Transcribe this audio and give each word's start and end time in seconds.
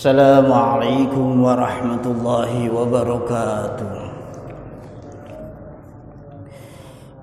السلام 0.00 0.48
عليكم 0.52 1.44
ورحمة 1.44 2.04
الله 2.06 2.52
وبركاته. 2.72 3.92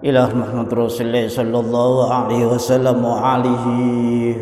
إلى 0.05 0.21
محمد 0.29 0.73
رسول 0.73 1.09
الله 1.09 1.25
صلى 1.27 1.59
الله 1.59 2.13
عليه 2.13 2.43
وسلم 2.45 3.05
وعليه 3.05 3.65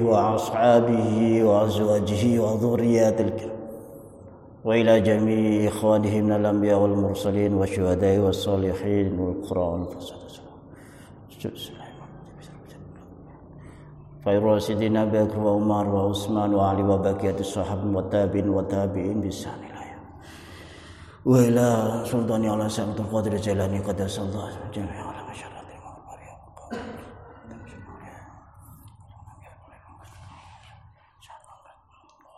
وأصحابه 0.04 1.12
وأزواجه 1.48 2.24
وذريات 2.44 3.18
الكرام. 3.22 3.60
وإلى 4.68 5.00
جميع 5.00 5.72
إخوانه 5.72 6.22
من 6.22 6.32
الأنبياء 6.36 6.80
والمرسلين 6.80 7.54
والشهداء 7.56 8.20
والصالحين 8.20 9.20
والقرآن 9.20 9.80
والفساد 9.88 10.20
خير 14.26 14.60
سيدنا 14.60 15.04
أبي 15.04 15.24
بكر 15.24 15.40
وعمر 15.40 15.88
وعثمان 15.90 16.54
وعلي 16.54 16.84
وبقية 16.84 17.40
الصحابة 17.40 17.86
والتابعين 17.98 18.50
والتابعين 18.50 19.22
بإحسان 19.22 19.60
إلى 19.64 19.76
وإلى 21.26 21.68
سلطان 22.06 22.46
على 22.50 22.70
سيدنا 22.70 23.00
القادر 23.00 23.34
الجيلاني 23.34 23.80
قدس 23.80 24.20
الله 24.20 24.50
جميع 24.74 25.08
على 25.08 25.26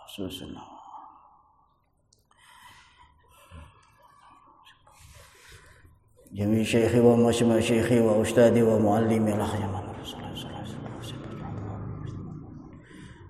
خصوصا 0.05 0.45
جميع 6.31 6.63
شيخي 6.63 6.99
ومشيخي 6.99 7.99
وأستاذي 7.99 8.63
ومعلمي 8.63 9.33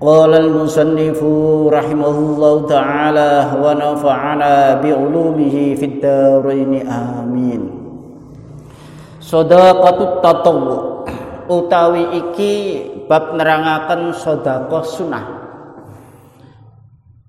قال 0.00 0.32
المصنف 0.34 1.20
رحمه 1.72 2.16
الله 2.18 2.54
تعالى 2.68 3.32
ونفعنا 3.64 4.54
بعلومه 4.84 5.56
في 5.78 5.84
الدارين 5.84 6.72
آمين 6.84 7.62
Sodaqatut 9.26 10.22
tatawu 10.22 11.02
utawi 11.50 12.14
iki 12.14 12.52
bab 13.10 13.34
nerangaken 13.34 14.14
sedekah 14.14 14.86
sunah 14.86 15.26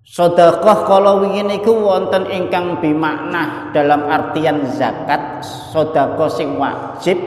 Sedekah 0.08 0.88
kalau 0.88 1.26
wingi 1.26 1.44
niku 1.44 1.74
wonten 1.74 2.30
ingkang 2.32 2.80
bimakna 2.80 3.70
dalam 3.76 4.08
artian 4.08 4.64
zakat, 4.72 5.44
sedekah 5.44 6.32
sing 6.32 6.56
wajib, 6.56 7.20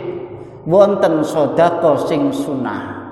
wonten 0.65 1.21
sedekah 1.21 2.01
sing 2.09 2.33
sunah. 2.33 3.04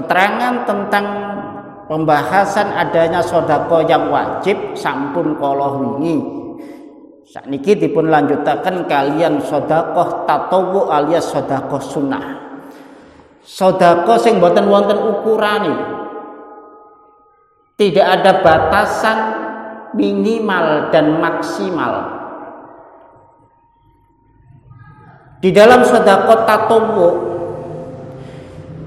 Keterangan 0.00 0.64
tentang 0.64 1.06
pembahasan 1.84 2.72
adanya 2.72 3.20
sodako 3.20 3.84
yang 3.84 4.08
wajib 4.08 4.72
sampun 4.72 5.36
kala 5.36 5.76
wingi. 5.76 6.40
Sakniki 7.28 7.78
dipun 7.78 8.08
lanjutaken 8.08 8.88
kalian 8.88 9.44
sodako 9.44 10.24
tatawu 10.24 10.88
alias 10.88 11.28
sodako 11.28 11.76
sunnah. 11.78 12.26
Sodako 13.44 14.16
sing 14.16 14.40
boten 14.40 14.66
wonten 14.66 14.96
ukurane. 14.98 16.00
Tidak 17.76 18.06
ada 18.06 18.40
batasan 18.40 19.18
minimal 19.94 20.90
dan 20.90 21.20
maksimal. 21.20 21.94
Di 25.40 25.52
dalam 25.52 25.84
sodako 25.84 26.34
tatawu 26.44 27.08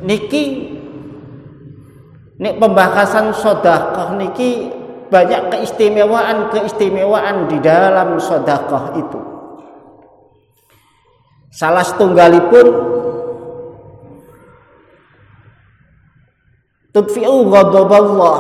niki 0.04 0.73
Nek 2.44 2.60
pembahasan 2.60 3.32
sodakoh 3.32 4.20
niki 4.20 4.68
banyak 5.08 5.48
keistimewaan-keistimewaan 5.48 7.48
di 7.48 7.56
dalam 7.64 8.20
sodakoh 8.20 9.00
itu. 9.00 9.20
Salah 11.56 11.88
setunggalipun 11.88 12.68
tudfi'u 16.92 17.48
ghadaballah 17.48 18.40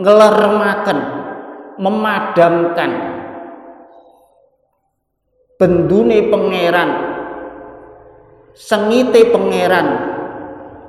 ngelermaken 0.00 0.98
memadamkan 1.76 2.90
bendune 5.60 6.32
pangeran 6.32 6.90
sengite 8.56 9.28
pangeran 9.28 10.13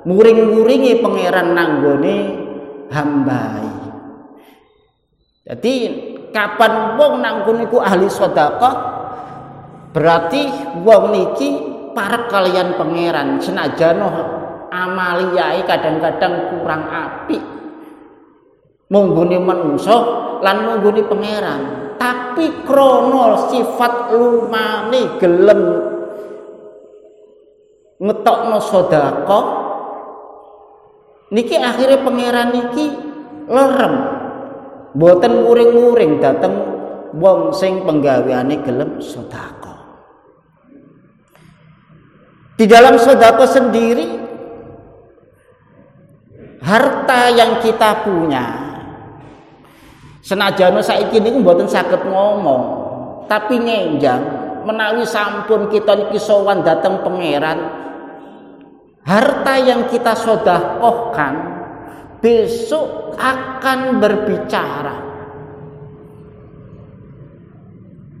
muring-muringi 0.06 1.02
pangeran 1.02 1.52
nanggone 1.52 2.16
hambai 2.94 3.66
jadi 5.46 5.74
kapan 6.34 6.98
wong 6.98 7.22
nanggun 7.22 7.62
iku 7.70 7.78
ahli 7.78 8.10
sedekah 8.10 8.74
berarti 9.94 10.42
wong 10.82 11.04
niki 11.14 11.50
para 11.96 12.28
kalian 12.28 12.76
pangeran. 12.76 13.40
Senajan 13.40 14.04
amaliyai 14.68 15.64
kadang-kadang 15.64 16.52
kurang 16.52 16.84
apik. 16.92 17.40
Mungguni 18.92 19.40
menungso 19.40 19.96
lan 20.44 20.68
mungguni 20.68 21.00
pangeran. 21.08 21.62
Tapi 21.96 22.66
krono 22.68 23.48
sifat 23.48 24.12
lumane 24.12 25.16
gelem 25.16 25.62
ngetokno 27.96 28.58
sedekah 28.60 29.65
niki 31.32 31.56
akhirnya 31.58 32.02
pangeran 32.02 32.48
niki 32.54 32.86
lerem. 33.46 33.94
Boten 34.96 35.44
muring-muring 35.44 36.24
dateng 36.24 36.56
wong 37.16 37.52
sing 37.52 37.84
penggaweane 37.84 38.64
gelem 38.64 39.00
sedekah 39.00 39.76
di 42.56 42.64
dalam 42.64 42.96
sedekah 42.96 43.48
sendiri 43.48 44.06
harta 46.64 47.28
yang 47.32 47.60
kita 47.60 48.04
punya 48.04 48.44
senajan 50.24 50.80
saiki 50.80 51.20
niku 51.20 51.44
mboten 51.44 51.68
saged 51.68 52.00
ngomong 52.08 52.64
tapi 53.28 53.60
ngenjang 53.60 54.22
menawi 54.64 55.04
sampun 55.04 55.68
kita 55.68 55.94
niki 55.94 56.18
sowan 56.18 56.64
dateng 56.64 57.04
pangeran 57.04 57.60
harta 59.06 59.54
yang 59.62 59.86
kita 59.86 60.18
sodakohkan 60.18 61.34
besok 62.18 63.14
akan 63.14 64.02
berbicara. 64.02 65.06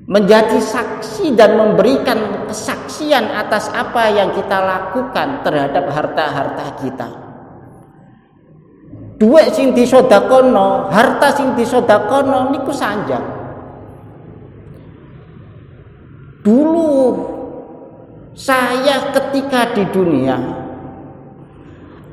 Menjadi 0.06 0.62
saksi 0.62 1.34
dan 1.34 1.58
memberikan 1.58 2.46
kesaksian 2.46 3.26
atas 3.26 3.66
apa 3.74 4.06
yang 4.14 4.30
kita 4.30 4.54
lakukan 4.54 5.42
terhadap 5.42 5.90
harta-harta 5.90 6.66
kita. 6.78 7.08
Dua 9.18 9.50
sing 9.50 9.74
disodakono 9.74 10.86
harta 10.94 11.34
sing 11.34 11.58
disodakono 11.58 12.54
niku 12.54 12.70
sanjang. 12.70 13.26
Dulu 16.46 16.94
saya 18.38 19.10
ketika 19.10 19.74
di 19.74 19.90
dunia 19.90 20.65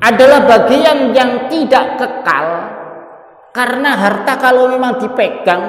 adalah 0.04 0.44
bagian 0.44 1.16
yang 1.16 1.48
tidak 1.48 1.96
kekal 1.96 2.46
karena 3.56 3.90
harta 3.96 4.36
kalau 4.36 4.68
memang 4.68 5.00
dipegang 5.00 5.64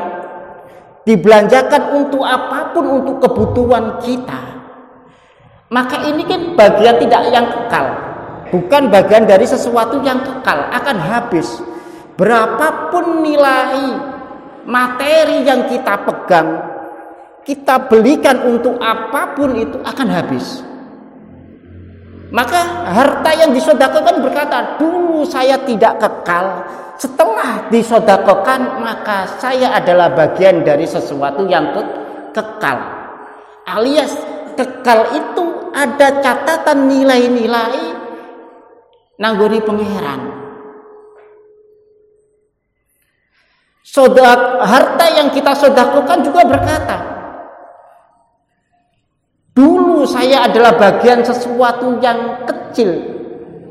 dibelanjakan 1.07 1.95
untuk 1.95 2.27
apa 2.27 2.75
pun 2.75 2.99
untuk 2.99 3.23
kebutuhan 3.23 4.03
kita 4.03 4.41
maka 5.71 6.03
ini 6.03 6.27
kan 6.27 6.59
bagian 6.59 6.99
tidak 6.99 7.21
yang 7.31 7.47
kekal 7.47 7.87
bukan 8.51 8.91
bagian 8.91 9.23
dari 9.23 9.47
sesuatu 9.47 10.01
yang 10.05 10.21
kekal 10.21 10.69
akan 10.69 10.97
habis. 11.01 11.61
Berapapun 12.15 13.27
nilai 13.27 13.99
materi 14.65 15.43
yang 15.43 15.67
kita 15.67 15.99
pegang 16.07 16.49
kita 17.45 17.91
belikan 17.91 18.41
untuk 18.49 18.81
apa 18.81 19.37
pun 19.37 19.53
itu 19.53 19.77
akan 19.83 20.07
habis 20.09 20.63
maka 22.35 22.83
harta 22.91 23.31
yang 23.31 23.55
disodakokan 23.55 24.19
berkata, 24.19 24.75
dulu 24.75 25.23
saya 25.23 25.55
tidak 25.63 26.03
kekal, 26.03 26.67
setelah 26.99 27.63
disodakokan 27.71 28.83
maka 28.83 29.39
saya 29.39 29.71
adalah 29.71 30.11
bagian 30.11 30.59
dari 30.67 30.83
sesuatu 30.83 31.47
yang 31.47 31.71
ke 31.71 31.81
kekal. 32.35 32.75
Alias 33.63 34.11
kekal 34.59 35.15
itu 35.15 35.71
ada 35.71 36.19
catatan 36.19 36.91
nilai-nilai 36.91 38.03
nangguri 39.15 39.63
pangeran. 39.63 40.43
Sodak 43.79 44.59
harta 44.59 45.07
yang 45.07 45.31
kita 45.31 45.55
sodakokan 45.55 46.19
juga 46.19 46.43
berkata 46.43 47.14
dulu 49.55 50.03
saya 50.03 50.51
adalah 50.51 50.75
bagian 50.75 51.23
sesuatu 51.23 51.97
yang 52.03 52.43
kecil 52.43 53.15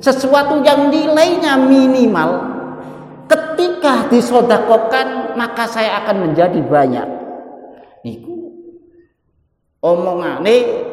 sesuatu 0.04 0.60
yang 0.60 0.92
nilainya 0.92 1.56
minimal. 1.56 2.52
Ketika 3.24 4.04
disodakokan 4.12 5.32
maka 5.32 5.64
saya 5.64 6.04
akan 6.04 6.28
menjadi 6.28 6.60
banyak. 6.60 7.08
Niku 8.04 8.34
omongane 9.80 10.84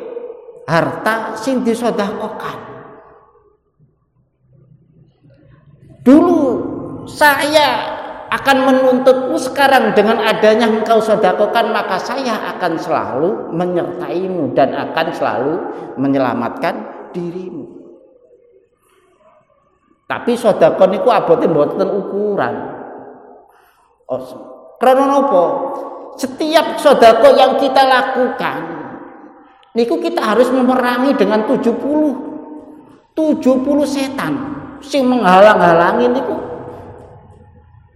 harta 0.68 1.36
sing 1.40 1.64
disodakokan 1.64 2.72
dulu 6.04 6.44
saya 7.08 8.01
akan 8.32 8.58
menuntutmu 8.64 9.36
sekarang. 9.36 9.92
Dengan 9.92 10.24
adanya 10.24 10.72
engkau 10.72 11.04
sodakokan 11.04 11.76
maka 11.76 12.00
saya 12.00 12.56
akan 12.56 12.74
selalu 12.80 13.30
menyertaimu 13.52 14.56
dan 14.56 14.72
akan 14.72 15.08
selalu 15.12 15.54
menyelamatkan 16.00 16.76
dirimu. 17.12 17.68
Tapi 20.08 20.36
sodakon 20.36 20.92
niku 20.96 21.12
abote 21.12 21.48
mboten 21.48 21.88
ukuran. 21.88 22.56
Oh, 24.12 24.24
karena 24.80 25.24
apa? 25.24 25.44
Setiap 26.20 26.76
sodako 26.76 27.32
yang 27.36 27.56
kita 27.56 27.88
lakukan 27.88 28.60
niku 29.72 30.04
kita 30.04 30.20
harus 30.20 30.52
memerangi 30.52 31.16
dengan 31.16 31.48
70 31.48 33.16
70 33.16 33.88
setan. 33.88 34.34
Sing 34.82 35.08
menghalang-halangi 35.08 36.12
niku 36.12 36.51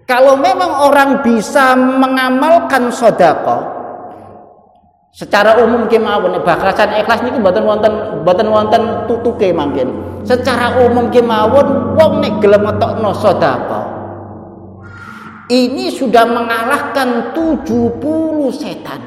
kalau 0.05 0.37
memang 0.37 0.85
orang 0.85 1.25
bisa 1.25 1.73
mengamalkan 1.73 2.93
sodako 2.93 3.73
secara 5.09 5.57
umum 5.65 5.89
kemawon 5.89 6.37
bakrasan 6.45 6.93
ikhlas 7.01 7.25
niku 7.25 7.41
mboten 7.41 7.65
wonten 7.65 7.93
mboten 8.21 8.47
wonten 8.49 8.81
tutuke 9.09 9.49
mangkin. 9.51 9.89
Secara 10.25 10.81
umum 10.81 11.13
kemawon 11.13 11.97
wong 11.97 12.21
nek 12.21 12.41
gelem 12.41 12.65
ngetokno 12.65 13.11
sedekah 13.13 13.95
ini 15.49 15.93
sudah 15.93 16.25
mengalahkan 16.25 17.37
70 17.37 18.01
setan. 18.49 19.01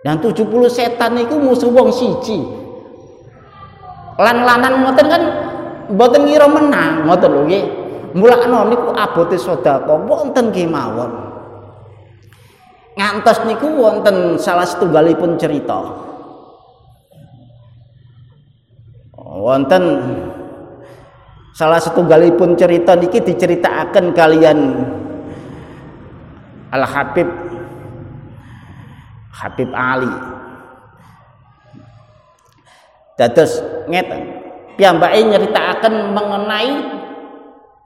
Dan 0.00 0.22
70 0.22 0.70
setan 0.70 1.18
itu 1.18 1.34
musuh 1.36 1.68
wong 1.68 1.90
siji. 1.92 2.40
Lan-lanan 4.16 4.86
ngoten 4.86 5.06
kan 5.12 5.22
mboten 5.90 6.26
ngira 6.26 6.46
menang 6.50 7.06
ngoten 7.06 7.30
lho 7.30 7.42
nggih. 7.46 7.64
Mulakno 8.16 8.72
niku 8.72 8.90
abote 8.96 9.36
sedekah 9.36 10.00
wonten 10.08 10.48
kemawon. 10.48 11.12
Ngantos 12.96 13.44
niku 13.44 13.68
wonten 13.76 14.40
salah 14.40 14.64
setunggalipun 14.64 15.36
cerita. 15.36 15.84
Wonten 19.20 19.84
salah 21.52 21.76
setunggalipun 21.76 22.56
cerita 22.56 22.96
niki 22.96 23.20
diceritakan 23.20 24.16
kalian 24.16 24.58
Al 26.72 26.84
Habib 26.88 27.28
Habib 29.36 29.70
Ali. 29.76 30.14
Dados 33.20 33.60
ngeten 33.92 34.45
piyambake 34.76 35.24
nyeritakan 35.24 36.12
mengenai 36.12 36.72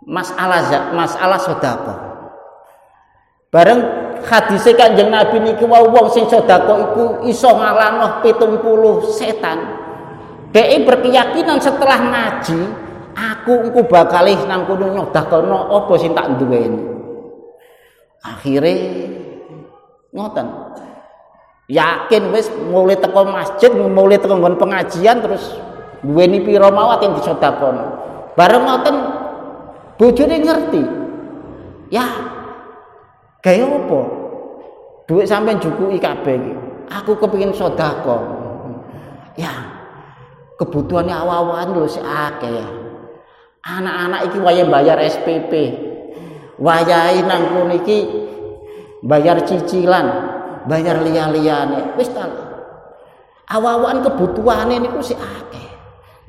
masalah 0.04 0.90
masalah 0.92 1.38
sedekah 1.38 1.98
bareng 3.50 4.10
hadise 4.24 4.76
Kanjeng 4.76 5.08
Nabi 5.08 5.40
niki 5.40 5.64
wau 5.64 5.88
wong 5.88 6.12
sing 6.12 6.28
sedekah 6.28 6.92
iku 6.92 7.04
iso 7.26 7.50
ngalahno 7.56 8.20
70 8.20 9.16
setan. 9.16 9.58
Dhek 10.50 10.82
berkeyakinan 10.82 11.62
setelah 11.62 11.98
ngaji, 12.10 12.58
aku 13.14 13.70
engko 13.70 13.86
bakal 13.86 14.26
nang 14.50 14.66
kono 14.66 14.90
nyodakono 14.90 15.70
apa 15.78 15.92
sing 15.94 16.10
tak 16.10 16.34
duweni. 16.42 16.82
Akhire 18.26 18.74
ngoten. 20.10 20.46
Yakin 21.70 22.34
wis 22.34 22.50
mulai 22.66 22.98
teko 22.98 23.30
masjid, 23.30 23.70
mulai 23.70 24.18
teko 24.18 24.34
pengajian 24.58 25.22
terus 25.22 25.54
duweni 26.04 26.44
pira 26.44 26.68
mawat 26.68 27.04
yang 27.04 27.16
disodakono. 27.16 27.84
Bareng 28.34 28.64
ngoten 28.64 28.96
bojone 30.00 30.36
ngerti. 30.40 30.82
Ya, 31.90 32.06
Gaya 33.40 33.64
apa? 33.64 34.00
Duit 35.08 35.24
sampai 35.24 35.56
juku 35.56 35.96
kabeh. 35.96 36.36
Aku 36.92 37.16
kepingin 37.16 37.56
sedekah. 37.56 38.20
Ya. 39.34 39.52
Kebutuhannya 40.60 41.16
awal-awalan 41.16 41.72
lho 41.72 41.88
si 41.88 42.04
akeh 42.04 42.52
ya. 42.52 42.68
Anak-anak 43.64 44.28
iki 44.28 44.38
wayahe 44.44 44.68
bayar 44.68 45.00
SPP. 45.00 45.52
Wayahe 46.60 47.24
nang 47.24 47.48
kono 47.48 47.72
iki 47.80 48.04
bayar 49.00 49.40
cicilan, 49.48 50.04
bayar 50.68 51.00
liya-liyane. 51.00 51.96
Wis 51.96 52.12
ta. 52.12 52.28
Awal-awalan 53.48 54.04
kebutuhane 54.04 54.84
niku 54.84 55.00
si 55.00 55.16
akeh. 55.16 55.69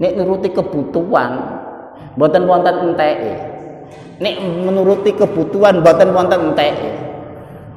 Nek 0.02 0.18
nuruti 0.18 0.50
kebutuhan 0.50 1.32
mboten 2.18 2.50
wonten 2.50 2.76
enteke. 2.90 3.52
nek 4.22 4.38
menuruti 4.42 5.14
kebutuhan 5.18 5.82
mboten 5.82 6.10
wonten 6.14 6.54
entek. 6.54 6.74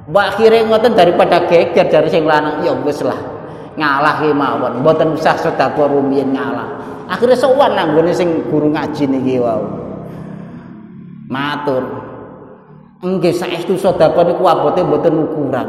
Mbak 0.04 0.24
akhire 0.36 0.68
ngoten 0.68 0.92
daripada 0.92 1.48
geger 1.48 1.88
dari 1.88 2.08
sing 2.12 2.28
lanang 2.28 2.60
ya 2.60 2.76
wis 2.84 3.00
lah. 3.00 3.16
Ngalah 3.74 4.20
ki 4.20 4.30
mawon, 4.36 4.84
mboten 4.84 5.16
usah 5.16 5.36
sedekah 5.40 5.88
rumiyin 5.88 6.36
ngalah. 6.36 6.68
Akhire 7.08 7.36
sowan 7.36 7.76
nang 7.76 7.96
gone 7.96 8.12
sing 8.12 8.48
guru 8.52 8.72
ngaji 8.72 9.04
niki 9.08 9.40
wau. 9.40 9.64
Matur. 11.28 11.84
Nggih 13.04 13.32
saestu 13.36 13.76
sedekah 13.80 14.24
niku 14.28 14.44
abote 14.44 14.80
mboten 14.84 15.14
ukuran. 15.28 15.68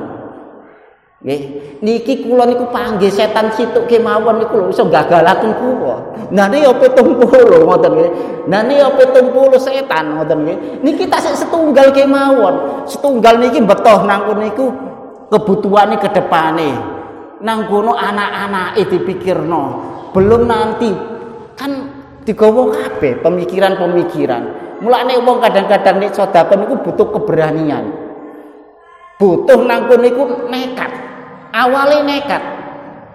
Nggih, 1.25 1.41
niki 1.81 2.21
kula 2.21 2.45
niku 2.45 2.69
panggih 2.69 3.09
setan 3.09 3.49
situk 3.49 3.89
kemawon 3.89 4.45
niku 4.45 4.61
lho 4.61 4.69
iso 4.69 4.85
gagalaken 4.85 5.57
kula. 5.57 5.97
Niki 6.29 6.61
yo 6.61 6.77
70 6.77 7.65
ngoten 7.65 7.91
nggih. 7.97 8.11
Niki 8.45 8.73
yo 8.77 8.93
70 8.93 9.57
setan 9.57 10.21
ngoten 10.21 10.45
nggih. 10.45 10.57
Niki 10.85 11.09
tasik 11.09 11.33
setunggal 11.33 11.89
kemawon. 11.97 12.85
Setunggal 12.85 13.41
niki 13.41 13.57
betoh 13.65 14.05
nang 14.05 14.37
niku 14.37 14.69
kebutuhane 15.33 15.97
ke 15.97 16.13
depane. 16.13 16.77
Nang 17.41 17.73
kono 17.73 17.97
anak-anake 17.97 18.85
dipikirno. 18.85 19.63
Belum 20.13 20.45
nanti 20.45 20.93
kan 21.57 21.89
digawa 22.21 22.69
kabeh 22.69 23.25
pemikiran-pemikiran. 23.25 24.77
Mulane 24.77 25.17
wong 25.25 25.41
kadang-kadang 25.41 26.05
nek 26.05 26.13
sedekah 26.13 26.53
niku 26.53 26.85
butuh 26.85 27.09
keberanian. 27.17 27.89
Butuh 29.17 29.65
nang 29.65 29.89
kono 29.89 30.05
niku 30.05 30.23
nekat. 30.53 31.04
Awalnya 31.55 32.03
nekat. 32.03 32.43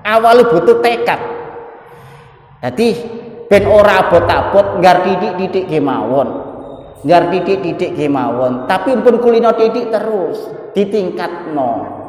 Awalnya 0.00 0.48
butuh 0.48 0.80
tekad. 0.80 1.20
Jadi 2.64 2.88
ben 3.52 3.68
ora 3.68 4.08
abot-abot 4.08 4.80
ngar 4.80 5.04
didik-didik 5.04 5.68
kemawon. 5.68 6.28
Ngar 7.04 7.28
didik-didik 7.28 7.92
kemawon. 7.92 8.64
Tapi 8.64 8.96
pun 9.04 9.20
kulino 9.20 9.52
didik 9.52 9.92
terus 9.92 10.40
ditingkat 10.72 11.50
no 11.50 12.00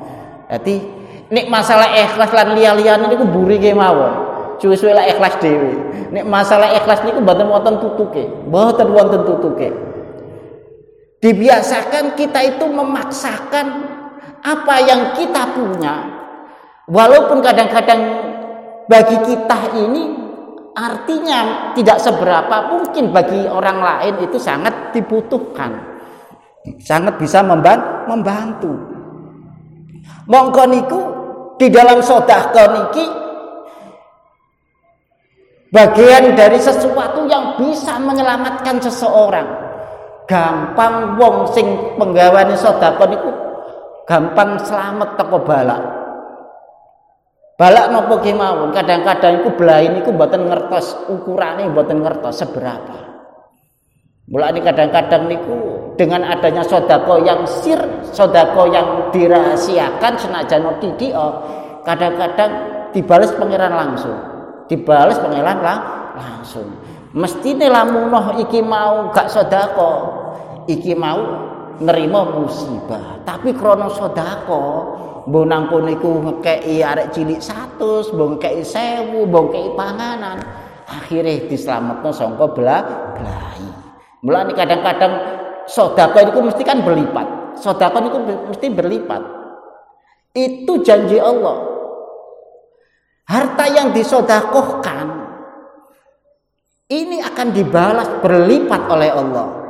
jadi 0.52 0.84
nek 1.32 1.48
masalah 1.48 1.96
ikhlas 1.96 2.36
lan 2.36 2.60
liya-liyane 2.60 3.08
niku 3.08 3.24
buri 3.24 3.56
kemawon. 3.56 4.30
Suwe-suwe 4.60 4.94
lah 4.94 5.08
ikhlas 5.08 5.40
dewi 5.40 5.74
nek 6.12 6.28
masalah 6.28 6.76
ikhlas 6.76 7.02
niku 7.08 7.24
mboten 7.24 7.48
wonten 7.48 7.76
tutuke. 7.80 8.24
Mboten 8.52 8.88
wonten 8.92 9.22
tutuke. 9.24 9.72
Dibiasakan 11.24 12.20
kita 12.20 12.40
itu 12.44 12.66
memaksakan 12.68 13.68
apa 14.42 14.76
yang 14.84 15.16
kita 15.16 15.54
punya 15.54 16.21
Walaupun 16.92 17.40
kadang-kadang 17.40 18.02
bagi 18.92 19.16
kita 19.24 19.60
ini 19.80 20.12
artinya 20.76 21.72
tidak 21.72 22.04
seberapa 22.04 22.68
mungkin 22.68 23.16
bagi 23.16 23.48
orang 23.48 23.80
lain 23.80 24.28
itu 24.28 24.36
sangat 24.36 24.92
dibutuhkan. 24.92 25.72
Sangat 26.84 27.16
bisa 27.16 27.40
membantu. 27.48 28.76
Mongko 30.28 30.64
niku 30.68 31.00
di 31.56 31.72
dalam 31.72 32.04
sedekah 32.04 32.68
niki 32.76 33.06
bagian 35.72 36.36
dari 36.36 36.60
sesuatu 36.60 37.24
yang 37.32 37.56
bisa 37.56 37.96
menyelamatkan 38.04 38.84
seseorang 38.84 39.48
gampang 40.28 41.16
wong 41.16 41.48
sing 41.56 41.96
penggawane 41.96 42.60
sedekah 42.60 43.08
niku 43.08 43.32
gampang 44.04 44.60
selamat 44.60 45.16
teko 45.16 45.40
balak 45.40 46.01
balak 47.62 47.94
nopo 47.94 48.18
kemawon 48.26 48.74
kadang-kadang 48.74 49.46
iku 49.46 49.54
belain 49.54 50.02
iku 50.02 50.10
mboten 50.10 50.50
ngertos 50.50 50.98
ukurane 51.14 51.70
mboten 51.70 52.02
ngertos 52.02 52.42
seberapa 52.42 53.12
Mulai 54.32 54.64
kadang-kadang 54.64 55.28
niku 55.28 55.60
dengan 56.00 56.24
adanya 56.24 56.64
sodako 56.64 57.20
yang 57.20 57.44
sir, 57.44 57.76
sodako 58.16 58.64
yang 58.72 59.12
dirahasiakan 59.12 60.14
senajan 60.16 60.72
tidak, 60.80 61.12
oh, 61.20 61.44
kadang-kadang 61.84 62.52
dibalas 62.96 63.28
pangeran 63.36 63.76
langsung, 63.76 64.16
dibalas 64.72 65.20
pangeran 65.20 65.60
lang 65.60 65.80
langsung. 66.16 66.64
Mesti 67.12 67.60
lamunoh 67.60 68.40
iki 68.40 68.64
mau 68.64 69.12
gak 69.12 69.28
sodako, 69.28 69.92
iki 70.72 70.96
mau 70.96 71.20
nerima 71.84 72.24
musibah. 72.24 73.20
Tapi 73.28 73.52
krono 73.52 73.92
sodako, 73.92 74.64
mbok 75.28 75.46
nangkon 75.46 75.86
niku 75.86 76.10
ngekei 76.24 76.82
arek 76.82 77.14
cilik 77.14 77.42
satu, 77.42 78.02
mbok 78.16 78.38
ngekei 78.38 78.66
sewu, 78.66 79.28
mbok 79.30 79.52
ngekei 79.52 79.70
panganan. 79.76 80.38
Sangka 82.12 82.46
belah 82.52 82.84
belahi. 83.16 83.70
Mulai 84.22 84.54
kadang-kadang 84.54 85.14
sodako 85.66 86.20
itu 86.20 86.40
mesti 86.44 86.64
kan 86.68 86.84
berlipat. 86.84 87.58
Sodako 87.58 87.98
itu 88.06 88.20
mesti 88.52 88.68
berlipat. 88.70 89.22
Itu 90.36 90.84
janji 90.84 91.18
Allah. 91.18 91.70
Harta 93.32 93.66
yang 93.72 93.96
disodakohkan 93.96 95.08
ini 96.92 97.24
akan 97.24 97.48
dibalas 97.56 98.10
berlipat 98.20 98.82
oleh 98.92 99.10
Allah. 99.16 99.61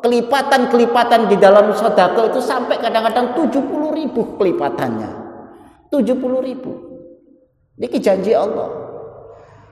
Kelipatan-kelipatan 0.00 1.28
di 1.28 1.36
dalam 1.36 1.76
sodako 1.76 2.32
itu 2.32 2.40
sampai 2.40 2.80
kadang-kadang 2.80 3.36
70 3.36 3.60
ribu 3.92 4.40
kelipatannya. 4.40 5.10
70 5.92 6.40
ribu. 6.40 6.72
Ini 7.76 7.98
janji 8.00 8.32
Allah. 8.32 8.68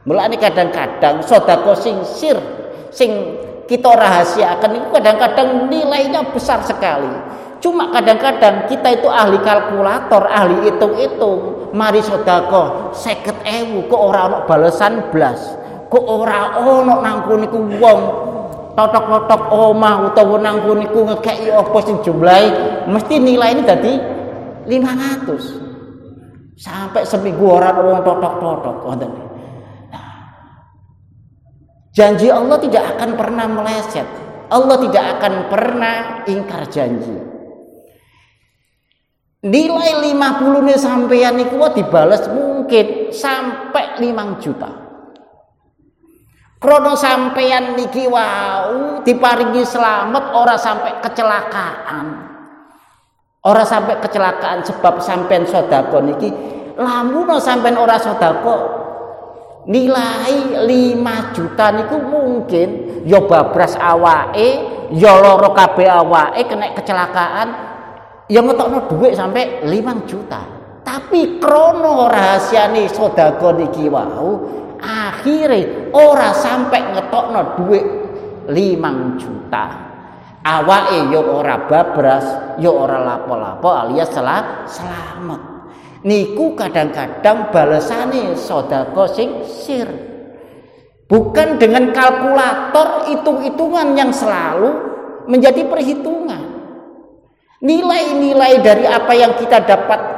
Mulai 0.04 0.36
kadang-kadang 0.36 1.24
sodako 1.24 1.72
sing 1.76 2.00
sir, 2.04 2.36
sing 2.92 3.40
kita 3.68 3.92
rahasiakan 3.92 4.80
itu 4.80 4.88
kadang-kadang 4.92 5.68
nilainya 5.68 6.24
besar 6.32 6.64
sekali. 6.64 7.08
Cuma 7.60 7.92
kadang-kadang 7.92 8.70
kita 8.70 9.00
itu 9.00 9.08
ahli 9.10 9.36
kalkulator, 9.44 10.24
ahli 10.28 10.68
hitung-hitung. 10.68 11.72
Mari 11.76 12.00
sodako, 12.00 12.96
seket 12.96 13.36
ewu, 13.44 13.84
kok 13.92 14.00
orang 14.00 14.24
ono 14.24 14.38
balesan 14.48 15.12
blas. 15.12 15.56
Kok 15.92 16.04
orang 16.04 16.64
ono 16.64 16.94
nangkuni 17.04 17.46
ku 17.52 17.60
wong 17.76 18.00
totok-totok 18.78 19.50
omah 19.50 20.06
utawa 20.06 20.38
nangkuni 20.38 20.86
ku 20.94 21.02
ngekei 21.02 21.50
apa 21.50 21.78
sing 21.82 21.98
jumlahe 22.06 22.46
mesti 22.86 23.18
nilai 23.18 23.58
ini 23.58 23.62
tadi 23.66 23.92
500 24.70 26.54
sampai 26.54 27.02
seminggu 27.02 27.42
orang 27.42 27.74
wong 27.82 27.98
totok-totok 28.06 28.76
wonten 28.86 29.12
Janji 31.98 32.30
Allah 32.30 32.62
tidak 32.62 32.94
akan 32.94 33.18
pernah 33.18 33.46
meleset. 33.50 34.06
Allah 34.54 34.78
tidak 34.86 35.18
akan 35.18 35.34
pernah 35.50 35.96
ingkar 36.30 36.70
janji. 36.70 37.18
Nilai 39.42 40.06
50 40.06 40.62
nih 40.62 40.78
sampeyan 40.78 41.34
niku 41.34 41.58
dibalas 41.74 42.30
mungkin 42.30 43.10
sampai 43.10 43.98
5 43.98 44.38
juta. 44.38 44.87
Krono 46.58 46.98
sampeyan 46.98 47.78
niki 47.78 48.10
wau 48.10 48.98
diparingi 49.06 49.62
selamat 49.62 50.34
ora 50.34 50.58
sampai 50.58 50.98
kecelakaan. 50.98 52.06
Ora 53.46 53.62
sampai 53.62 54.02
kecelakaan 54.02 54.66
sebab 54.66 54.98
sampean 54.98 55.46
sodako 55.46 56.02
niki. 56.02 56.34
Lamun 56.74 57.30
sampean 57.38 57.78
ora 57.78 57.94
sodako 58.02 58.56
nilai 59.70 60.66
5 60.66 61.34
juta 61.38 61.78
niku 61.78 62.02
mungkin. 62.02 62.68
Ya 63.06 63.22
babras 63.22 63.78
awake 63.78 64.58
ya 64.98 65.14
lara 65.14 65.54
kabeh 65.54 65.86
awake 65.86 66.42
kena 66.42 66.74
kecelakaan. 66.74 67.48
Ya 68.26 68.42
ngetokno 68.42 68.90
dhuwit 68.90 69.14
sampai 69.14 69.62
5 69.62 70.10
juta. 70.10 70.42
Tapi 70.82 71.38
krono 71.38 72.10
rahasiane 72.10 72.90
sedekah 72.90 73.54
niki 73.54 73.86
wau 73.86 74.58
akhire 74.80 75.90
ora 75.92 76.30
sampai 76.32 76.94
ngetokno 76.94 77.40
dhuwit 77.58 77.86
5 78.48 79.20
juta. 79.20 79.64
Awake 80.38 81.12
ya 81.12 81.20
ora 81.20 81.68
babras 81.68 82.56
ya 82.56 82.70
ora 82.72 83.02
lapo-lapo 83.04 83.68
alias 83.68 84.08
selamat. 84.08 85.40
Niku 86.06 86.54
kadang-kadang 86.54 87.50
balasane 87.50 88.32
sodako 88.38 89.04
sing 89.10 89.44
sir. 89.44 89.88
Bukan 91.08 91.56
dengan 91.58 91.90
kalkulator 91.90 93.08
hitung-hitungan 93.08 93.96
yang 93.96 94.12
selalu 94.12 94.72
menjadi 95.28 95.64
perhitungan. 95.66 96.60
Nilai-nilai 97.58 98.60
dari 98.62 98.84
apa 98.86 99.12
yang 99.16 99.34
kita 99.34 99.64
dapatkan 99.64 100.17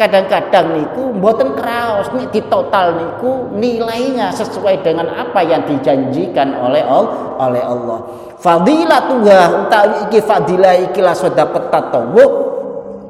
kadang-kadang 0.00 0.80
niku 0.80 1.12
mboten 1.12 1.52
kraos 1.52 2.08
nih 2.16 2.24
di 2.32 2.40
total 2.48 2.96
niku 2.96 3.52
nilainya 3.52 4.32
sesuai 4.32 4.80
dengan 4.80 5.12
apa 5.12 5.44
yang 5.44 5.68
dijanjikan 5.68 6.56
oleh 6.56 6.80
Allah 6.80 7.36
oleh 7.36 7.60
Allah. 7.60 7.98
Fadilatuha 8.40 9.40
utawi 9.60 9.96
iki 10.08 10.24
fadilah 10.24 10.72
iki 10.88 11.04
la 11.04 11.12
sedekah 11.12 11.68
tatawu 11.68 12.24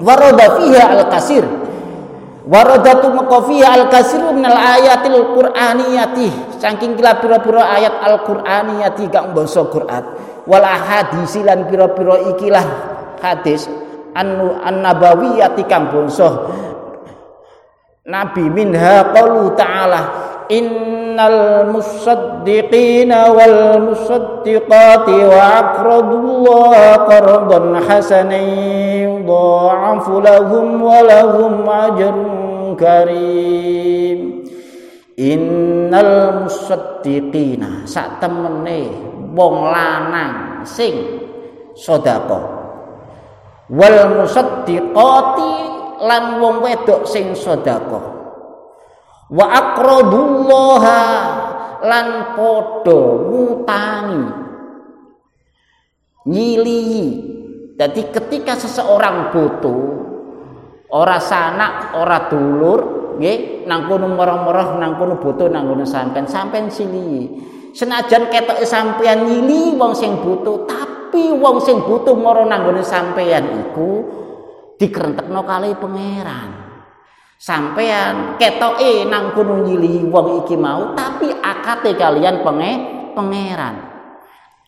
warada 0.02 0.58
fiha 0.58 0.84
al-kasir. 0.98 1.46
Waradatu 2.50 3.14
maqafiya 3.14 3.78
al-kasiru 3.78 4.34
minal 4.34 4.58
ayatil 4.58 5.30
qur'aniyati. 5.38 6.58
Saking 6.58 6.98
kila 6.98 7.22
pira-pira 7.22 7.70
ayat 7.70 8.02
al-qur'aniyati 8.02 9.06
gak 9.06 9.30
basa 9.30 9.62
Qur'an. 9.70 10.04
Wal 10.50 10.66
ahadisi 10.66 11.46
lan 11.46 11.70
pira-pira 11.70 12.34
ikilah 12.34 12.66
hadis 13.22 13.70
anu 14.18 14.58
an-nabawiyati 14.58 15.62
kang 15.70 15.94
basa 15.94 16.26
Nabi 18.10 18.50
minha 18.50 19.06
qalu 19.14 19.54
ta'ala 19.54 20.02
innal 20.50 21.70
musaddiqina 21.70 23.30
wal 23.30 23.86
musaddiqati 23.86 25.14
wa 25.30 25.38
aqradullaha 25.62 27.06
qardan 27.06 27.78
hasanan 27.86 28.50
yudha'afu 29.06 30.18
lahum 30.26 30.82
wa 30.82 30.98
lahum 31.06 31.62
ajrun 31.62 32.74
karim. 32.74 34.42
Innal 35.14 36.42
musaddiqina 36.50 37.86
sak 37.86 38.18
temene 38.18 38.90
wong 39.30 39.70
lanang 39.70 40.66
sing 40.66 41.22
sedekah. 41.78 42.58
Wal 43.70 44.18
musaddiqati 44.18 45.79
lan 46.04 46.40
wong 46.40 46.64
wedok 46.64 47.04
sing 47.04 47.32
sedekah. 47.36 48.04
Wa 49.30 49.46
aqradullaha 49.46 51.00
lan 51.86 52.06
padha 52.34 53.00
ngutangi. 53.30 54.24
Nyilihi. 56.26 57.08
Jadi 57.80 58.02
ketika 58.12 58.60
seseorang 58.60 59.32
butuh 59.32 60.00
ora 60.90 61.16
sanak 61.22 61.96
ora 61.96 62.28
dulur 62.28 62.80
nggih 63.16 63.64
nang 63.64 63.86
kono 63.86 64.10
merah-merah 64.10 64.76
nang 64.76 64.98
butuh 64.98 65.48
nang 65.48 65.70
kono 65.70 65.86
sampean 65.86 66.26
sampean 66.26 66.66
sili 66.68 67.30
senajan 67.72 68.26
ketoke 68.28 68.66
sampean 68.66 69.24
nyili 69.24 69.78
wong 69.78 69.94
sing 69.94 70.18
butuh 70.18 70.66
tapi 70.66 71.30
wong 71.38 71.62
sing 71.62 71.78
butuh 71.86 72.14
mara 72.18 72.42
nang 72.44 72.66
sampean 72.82 73.70
iku 73.70 74.19
dikerentekno 74.80 75.44
kali 75.44 75.76
pangeran. 75.76 76.72
Sampean 77.40 78.36
ketoke 78.40 79.04
nang 79.08 79.32
kono 79.36 79.64
nyilihi 79.64 80.08
wong 80.08 80.44
iki 80.44 80.56
mau 80.56 80.96
tapi 80.96 81.28
akate 81.28 81.96
kalian 81.96 82.40
penge 82.40 82.72
pangeran. 83.12 83.76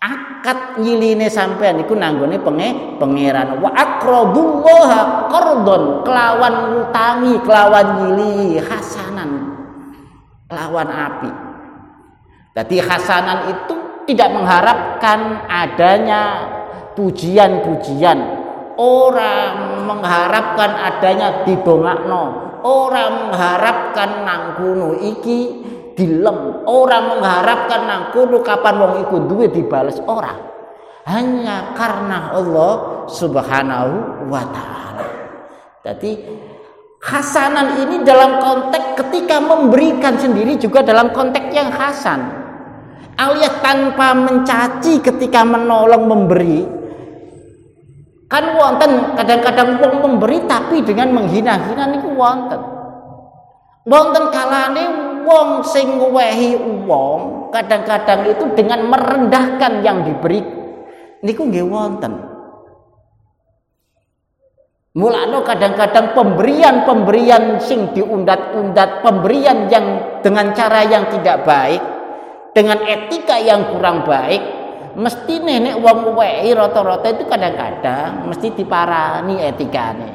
Akad 0.02 0.82
nyiline 0.82 1.28
sampean 1.32 1.80
iku 1.80 1.96
nanggone 1.96 2.36
penge 2.40 2.96
pangeran. 3.00 3.56
Wa 3.60 3.72
aqradullaha 3.72 5.00
qardon 5.32 6.04
kelawan 6.04 6.54
ngutangi 6.76 7.34
kelawan 7.44 7.86
nyili 8.00 8.60
hasanan 8.60 9.30
kelawan 10.48 10.88
api. 10.92 11.30
Jadi 12.52 12.76
hasanan 12.84 13.48
itu 13.48 13.74
tidak 14.12 14.28
mengharapkan 14.32 15.48
adanya 15.48 16.52
pujian-pujian 16.92 18.41
orang 18.76 19.84
mengharapkan 19.88 20.70
adanya 20.76 21.44
didongakno 21.44 22.24
orang 22.62 23.28
mengharapkan 23.28 24.10
nang 24.24 24.42
kuno 24.56 24.96
iki 25.00 25.64
dilem 25.92 26.64
orang 26.64 27.18
mengharapkan 27.18 27.80
nang 27.84 28.02
kono 28.14 28.40
kapan 28.40 28.74
wong 28.80 28.94
iku 29.04 29.16
duwe 29.28 29.46
dibales 29.50 30.00
orang 30.08 30.52
hanya 31.06 31.74
karena 31.74 32.30
Allah 32.30 32.72
Subhanahu 33.10 34.26
wa 34.30 34.42
taala. 34.54 35.06
Jadi 35.82 36.14
hasanan 37.02 37.82
ini 37.82 38.06
dalam 38.06 38.38
konteks 38.38 39.02
ketika 39.02 39.42
memberikan 39.42 40.14
sendiri 40.14 40.54
juga 40.62 40.86
dalam 40.86 41.10
konteks 41.10 41.50
yang 41.50 41.74
hasan. 41.74 42.22
Alias 43.18 43.58
tanpa 43.60 44.14
mencaci 44.14 45.02
ketika 45.02 45.42
menolong 45.42 46.06
memberi. 46.06 46.81
Kan 48.32 48.56
wonten 48.56 49.12
kadang-kadang 49.12 49.76
wong 49.76 49.94
memberi 50.00 50.40
tapi 50.48 50.80
dengan 50.80 51.12
menghina-hina 51.12 51.84
niku 51.92 52.16
wonten. 52.16 52.56
Wonten 53.84 54.32
kalane 54.32 54.84
wong 55.28 55.60
sing 55.60 56.00
wehi 56.00 56.56
wong 56.88 57.52
kadang-kadang 57.52 58.24
itu 58.24 58.48
dengan 58.56 58.88
merendahkan 58.88 59.84
yang 59.84 60.08
diberi 60.08 60.40
niku 61.20 61.44
nggih 61.44 61.68
wonten. 61.68 62.32
Mulano 64.92 65.40
kadang-kadang 65.44 66.16
pemberian-pemberian 66.16 67.60
sing 67.60 67.96
diundat-undat, 67.96 69.00
pemberian 69.00 69.68
yang 69.72 70.20
dengan 70.20 70.52
cara 70.52 70.84
yang 70.84 71.08
tidak 71.08 71.48
baik, 71.48 71.80
dengan 72.52 72.80
etika 72.84 73.40
yang 73.40 73.72
kurang 73.72 74.04
baik, 74.04 74.61
mesti 74.96 75.40
nenek 75.40 75.80
wong 75.80 76.16
wehi 76.16 76.52
rata-rata 76.52 77.08
itu 77.12 77.24
kadang-kadang 77.28 78.28
mesti 78.28 78.52
diparani 78.52 79.40
etikane. 79.40 80.10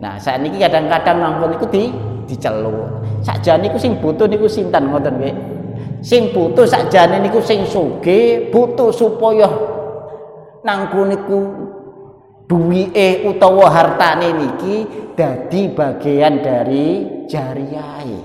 Nah, 0.00 0.20
saat 0.20 0.44
ini 0.44 0.60
kadang-kadang 0.60 1.16
nampun 1.16 1.56
itu 1.56 1.66
di 1.70 1.82
diceluk. 2.28 3.04
Sakjane 3.24 3.68
niku 3.68 3.78
sing 3.80 3.96
butuh 4.00 4.28
niku 4.28 4.48
sinten 4.48 4.92
ngoten 4.92 5.14
nggih. 5.20 5.36
Sing 6.04 6.32
butuh 6.36 6.68
sakjane 6.68 7.24
niku 7.24 7.40
sing 7.40 7.64
sugih, 7.64 8.52
butuh 8.52 8.92
supaya 8.92 9.48
nangku 10.60 11.08
niku 11.08 11.40
duwike 12.44 13.24
utawa 13.24 13.72
hartane 13.72 14.36
niki 14.36 14.84
dadi 15.16 15.72
bagian 15.72 16.44
dari 16.44 17.08
jariyahe. 17.24 18.20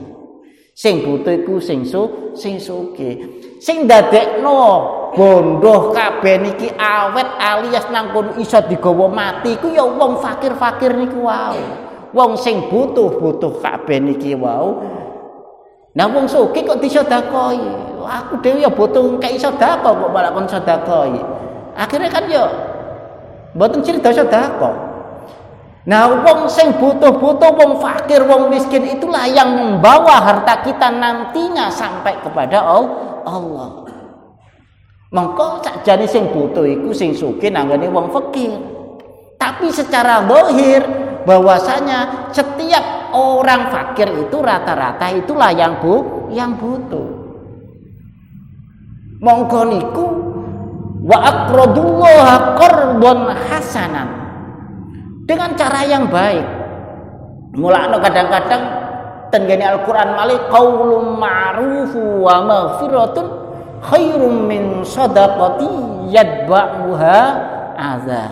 Sing 0.75 1.03
butuh 1.03 1.43
iku 1.43 1.59
sing 1.59 1.87
su, 1.87 2.35
sing 2.35 2.59
sugih. 2.59 3.43
Sing 3.59 3.87
dadekno 3.87 4.98
bondo 5.15 5.91
kabeh 5.95 6.37
niki 6.41 6.69
awet 6.75 7.27
alias 7.37 7.87
nangkun 7.89 8.37
iso 8.41 8.59
digawa 8.65 9.09
mati 9.09 9.57
iku 9.57 9.73
ya 9.73 9.85
wong 9.85 10.21
fakir-fakir 10.21 10.93
niku 10.97 11.25
wae. 11.25 11.63
Wong 12.09 12.33
sing 12.37 12.69
butuh-butuh 12.73 13.61
kabeh 13.61 14.01
niki 14.01 14.33
wau. 14.33 14.81
Nah 15.93 16.05
wong 16.09 16.25
sugih 16.25 16.65
kok 16.65 16.81
disedekoi. 16.81 17.89
Aku 18.09 18.41
dhewe 18.41 18.65
ya 18.65 18.71
butuh 18.73 19.21
kaya 19.21 19.37
sedekah 19.37 19.85
kok 19.85 20.09
malah 20.09 20.33
kon 20.33 20.49
sedekoi. 20.49 21.17
Akhirnya 21.77 22.09
kan 22.09 22.25
ya 22.25 22.45
Mboten 23.57 23.81
cerita 23.81 24.13
sedekah. 24.13 24.89
Nah, 25.89 26.05
wong 26.21 26.45
sing 26.45 26.69
butuh-butuh, 26.77 27.49
wong 27.49 27.81
fakir, 27.81 28.21
wong 28.21 28.53
miskin 28.53 28.85
itulah 28.85 29.25
yang 29.25 29.57
membawa 29.57 30.21
harta 30.21 30.61
kita 30.61 30.93
nantinya 30.93 31.65
sampai 31.73 32.13
kepada 32.21 32.61
Allah. 32.61 33.88
Mengko 35.09 35.65
sakjane 35.65 36.05
sing 36.05 36.29
butuh 36.29 36.61
iku 36.69 36.93
sing 36.93 37.17
sugih 37.17 37.49
nanggone 37.49 37.89
wong 37.89 38.13
fakir. 38.13 38.53
Tapi 39.41 39.73
secara 39.73 40.21
dohir 40.29 40.85
bahwasanya 41.25 42.29
setiap 42.29 43.09
orang 43.17 43.73
fakir 43.73 44.05
itu 44.05 44.37
rata-rata 44.37 45.09
itulah 45.09 45.49
yang 45.49 45.81
bu 45.81 46.29
yang 46.29 46.53
butuh. 46.61 47.09
Mongko 49.19 49.61
niku 49.65 50.05
wa 51.01 51.17
aqradullaha 51.25 52.35
qardhan 52.53 53.19
hasanan 53.49 54.09
dengan 55.25 55.57
cara 55.57 55.81
yang 55.89 56.05
baik 56.05 56.45
mulane 57.57 57.97
kadang-kadang 57.97 58.63
tenggene 59.33 59.65
Al-Qur'an 59.65 60.13
malih 60.13 60.37
qaulun 60.53 61.17
ma'rufu 61.17 62.21
wa 62.21 62.35
maghfiratun 62.45 63.48
khairum 63.83 64.47
min 64.47 64.81
sadaqati 64.83 65.71
yadba'uha 66.11 67.19
adza. 67.75 68.27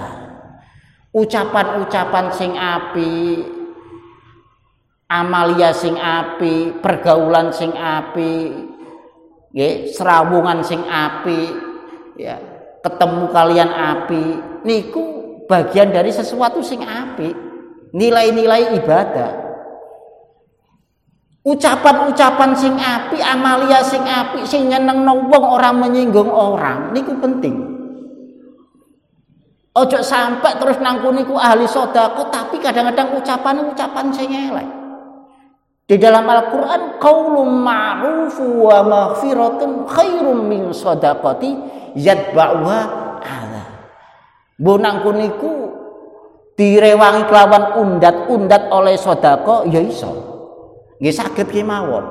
Ucapan-ucapan 1.15 2.25
sing 2.35 2.53
api 2.53 3.41
amalia 5.07 5.71
sing 5.71 5.95
api 5.95 6.83
pergaulan 6.83 7.55
sing 7.55 7.71
api 7.71 8.51
nggih 9.55 9.95
serawungan 9.95 10.59
sing 10.61 10.83
api 10.83 11.55
ya 12.19 12.35
ketemu 12.83 13.31
kalian 13.31 13.71
api 13.71 14.23
niku 14.67 15.03
bagian 15.47 15.95
dari 15.95 16.11
sesuatu 16.11 16.59
sing 16.59 16.83
api 16.83 17.31
nilai-nilai 17.95 18.75
ibadah 18.83 19.46
ucapan-ucapan 21.47 22.51
sing 22.59 22.75
api 22.75 23.23
amalia 23.23 23.79
sing 23.79 24.03
api 24.03 24.43
sing 24.43 24.67
nyeneng 24.67 25.07
wong 25.07 25.43
orang 25.47 25.79
menyinggung 25.79 26.27
orang 26.27 26.91
niku 26.91 27.15
penting 27.23 27.55
ojo 29.71 29.99
sampai 30.03 30.59
terus 30.59 30.83
nangku 30.83 31.07
niku 31.15 31.39
ahli 31.39 31.63
sodako 31.63 32.27
tapi 32.27 32.59
kadang-kadang 32.59 33.15
ucapan 33.15 33.63
ucapan 33.63 34.05
sing 34.11 34.27
elek 34.35 34.67
di 35.87 35.95
dalam 35.95 36.27
Al-Quran 36.27 36.99
qaulun 36.99 37.63
ma'rufu 37.63 38.67
wa 38.67 38.83
maghfiratun 38.83 39.87
khairum 39.87 40.43
min 40.43 40.75
sadaqati 40.75 41.55
yatba'uha 41.95 42.81
ala. 43.23 43.63
Bonang 44.59 44.99
kuniku 44.99 45.71
direwangi 46.59 47.23
kelawan 47.31 47.79
undat-undat 47.79 48.67
oleh 48.67 48.99
sodako 48.99 49.63
ya 49.71 49.79
iso. 49.79 50.26
Nggih 50.97 51.13
saged 51.13 51.47
kemawon. 51.53 52.05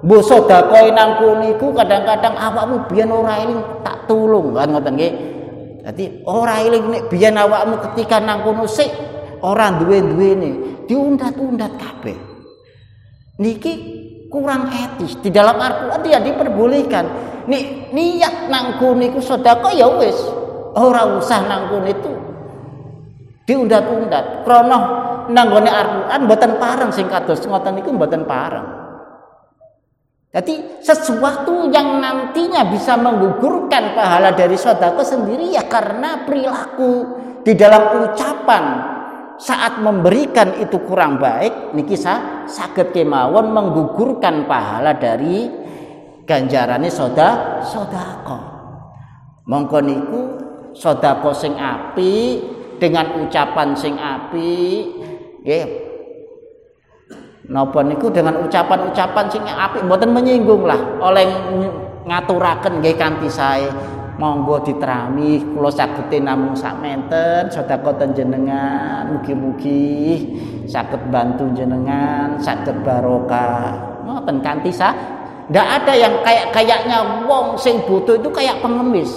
Bu 0.00 0.24
sodako 0.24 0.88
nang 0.96 1.20
kuniku 1.20 1.76
kadang-kadang 1.76 2.32
awakmu 2.32 2.88
biyen 2.88 3.12
ora 3.12 3.42
eling 3.42 3.60
tak 3.84 4.08
tulung. 4.08 4.56
Kan 4.56 4.72
ngoten 4.72 4.94
nggih. 4.96 5.12
Dadi 5.84 6.04
ora 6.24 6.62
eling 6.62 6.84
nek 6.88 7.02
biyen 7.10 7.36
awakmu 7.36 7.76
ketika 7.90 8.22
nang 8.22 8.46
kono 8.46 8.64
sik 8.64 8.88
ora 9.44 9.74
duwe-duwene 9.76 10.84
diundat-undat 10.88 11.72
kabeh. 11.76 12.18
Niki 13.40 13.72
kurang 14.30 14.70
etis. 14.70 15.18
Di 15.20 15.28
dalam 15.32 15.58
Al-Quran 15.58 16.00
dia 16.04 16.18
diperbolehkan. 16.22 17.04
Ni, 17.48 17.88
niat 17.90 18.46
nangkun 18.46 19.00
niku 19.00 19.18
sodako 19.18 19.72
ya 19.74 19.88
wis. 19.98 20.16
Orang 20.70 21.18
usah 21.18 21.42
nangkun 21.50 21.82
itu 21.88 22.19
diundat-undat. 23.50 24.46
Krono 24.46 24.78
nanggone 25.26 25.66
Al-Quran 25.66 26.20
buatan 26.30 26.52
parang 26.62 26.90
sing 26.94 27.10
kados. 27.10 27.42
Ngoten 27.42 27.82
niku 27.82 27.90
jadi 30.30 30.78
sesuatu 30.78 31.66
yang 31.74 31.98
nantinya 31.98 32.62
bisa 32.70 32.94
menggugurkan 32.94 33.98
pahala 33.98 34.30
dari 34.30 34.54
sodako 34.54 35.02
sendiri 35.02 35.50
ya 35.50 35.66
karena 35.66 36.22
perilaku 36.22 37.18
di 37.42 37.58
dalam 37.58 38.06
ucapan 38.06 38.64
saat 39.42 39.82
memberikan 39.82 40.54
itu 40.62 40.86
kurang 40.86 41.18
baik 41.18 41.74
niki 41.74 41.98
sa 41.98 42.46
saged 42.46 42.94
kemawon 42.94 43.50
menggugurkan 43.50 44.46
pahala 44.46 44.94
dari 44.94 45.50
ganjarane 46.22 46.86
soda 46.94 47.58
sodako. 47.66 48.38
Mongko 49.50 49.78
niku 49.82 50.20
sodako 50.78 51.34
sing 51.34 51.58
api 51.58 52.38
dengan 52.80 53.20
ucapan 53.20 53.76
sing 53.76 54.00
api 54.00 54.56
nggih. 55.44 55.64
Napa 57.50 57.82
niku 57.82 58.08
dengan 58.14 58.46
ucapan-ucapan 58.46 59.26
sing 59.26 59.42
api? 59.42 59.82
Mboten 59.82 60.14
menyinggung 60.14 60.64
lah. 60.64 60.78
Oleh 61.02 61.26
ngaturaken 62.08 62.80
nggih 62.80 62.96
kanthi 62.96 63.28
sae. 63.28 63.68
Monggo 64.16 64.60
diterami. 64.62 65.40
Kula 65.56 65.72
sagete 65.72 66.20
namung 66.22 66.54
sakmenten 66.54 67.50
sedekah 67.50 68.12
jenengan 68.12 69.16
mugi-mugi 69.16 70.28
saged 70.70 71.10
bantu 71.10 71.50
jenengan 71.56 72.38
saged 72.38 72.84
barokah. 72.86 73.74
Ngoten 74.06 74.38
kanthi 74.44 74.70
sa 74.70 74.94
ndak 75.50 75.66
ada 75.82 75.92
yang 75.98 76.14
kayak 76.22 76.54
kayaknya 76.54 77.26
wong 77.26 77.58
sing 77.58 77.82
butuh 77.88 78.14
itu 78.14 78.30
kayak 78.30 78.62
pengemis. 78.62 79.10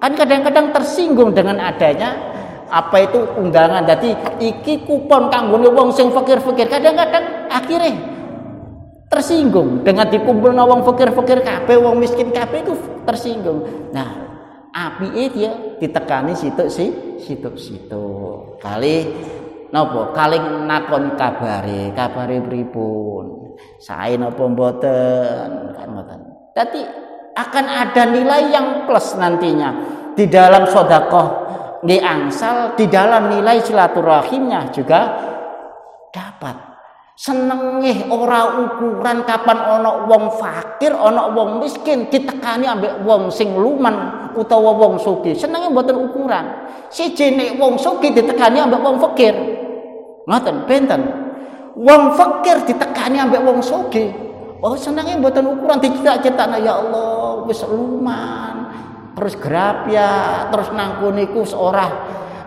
Kan 0.00 0.16
kadang-kadang 0.16 0.72
tersinggung 0.72 1.36
dengan 1.36 1.60
adanya 1.60 2.29
apa 2.70 2.96
itu 3.02 3.18
undangan? 3.36 3.82
Jadi 3.84 4.14
iki 4.38 4.86
kupon 4.86 5.28
kanggone 5.28 5.68
wong 5.74 5.90
sing 5.90 6.14
fakir-fakir. 6.14 6.70
Kadang-kadang 6.70 7.50
akhirnya 7.50 7.92
tersinggung 9.10 9.82
dengan 9.82 10.06
dikumpul 10.06 10.54
wong 10.54 10.86
fakir-fakir 10.86 11.42
kabeh 11.42 11.76
wong 11.82 11.98
miskin 11.98 12.30
kabeh 12.30 12.62
itu 12.62 12.74
tersinggung. 13.02 13.66
Nah 13.90 14.30
api 14.70 15.26
dia 15.34 15.50
ditekani 15.82 16.38
situ 16.38 16.70
si 16.70 16.86
situ 17.18 17.50
situ 17.58 18.06
kali 18.62 19.10
nopo? 19.74 20.14
Kali 20.14 20.38
nakon 20.64 21.18
kabare 21.18 21.90
kabare 21.90 22.38
pripun? 22.38 23.58
Sae 23.82 24.14
napa 24.16 24.46
mboten? 24.46 25.74
Kan. 25.74 26.20
Tapi 26.54 26.80
akan 27.34 27.66
ada 27.66 28.02
nilai 28.08 28.42
yang 28.52 28.66
plus 28.86 29.18
nantinya 29.18 29.70
di 30.14 30.26
dalam 30.26 30.66
sodakoh 30.70 31.28
di 31.80 31.96
angsal 31.96 32.76
di 32.76 32.84
dalam 32.88 33.32
nilai 33.32 33.60
silaturahimnya 33.64 34.68
juga 34.72 35.00
dapat. 36.12 36.56
Senenge 37.20 38.08
ora 38.08 38.48
ukuran 38.64 39.28
kapan 39.28 39.58
ana 39.60 40.08
wong 40.08 40.40
fakir 40.40 40.96
ana 40.96 41.28
wong 41.28 41.60
miskin 41.60 42.08
ditekani 42.08 42.64
ambek 42.64 43.04
wong 43.04 43.28
sing 43.28 43.52
luman 43.52 44.32
utawa 44.32 44.72
wong 44.72 44.96
sugih. 44.96 45.36
Senenge 45.36 45.68
mboten 45.68 46.00
ukuran. 46.00 46.44
Siji 46.88 47.36
nek 47.36 47.60
wong 47.60 47.76
sugih 47.76 48.16
ditekani 48.16 48.64
ambek 48.64 48.80
wong 48.80 48.96
fakir. 48.96 49.36
Ngoten 50.24 50.64
benten 50.64 51.00
wong 51.76 52.16
fakir 52.16 52.56
ditekani 52.64 53.20
ambek 53.20 53.44
wong 53.44 53.60
sugih. 53.60 54.08
Oh 54.60 54.76
senangnya 54.76 55.16
buatan 55.16 55.56
ukuran 55.56 55.80
dicetak-cetakna 55.80 56.60
ya 56.60 56.76
Allah 56.76 57.48
wis 57.48 57.64
luman 57.64 58.68
terus 59.20 59.36
ya 59.92 60.08
terus 60.48 60.72
nangkuniku 60.72 61.44
seorang 61.44 61.92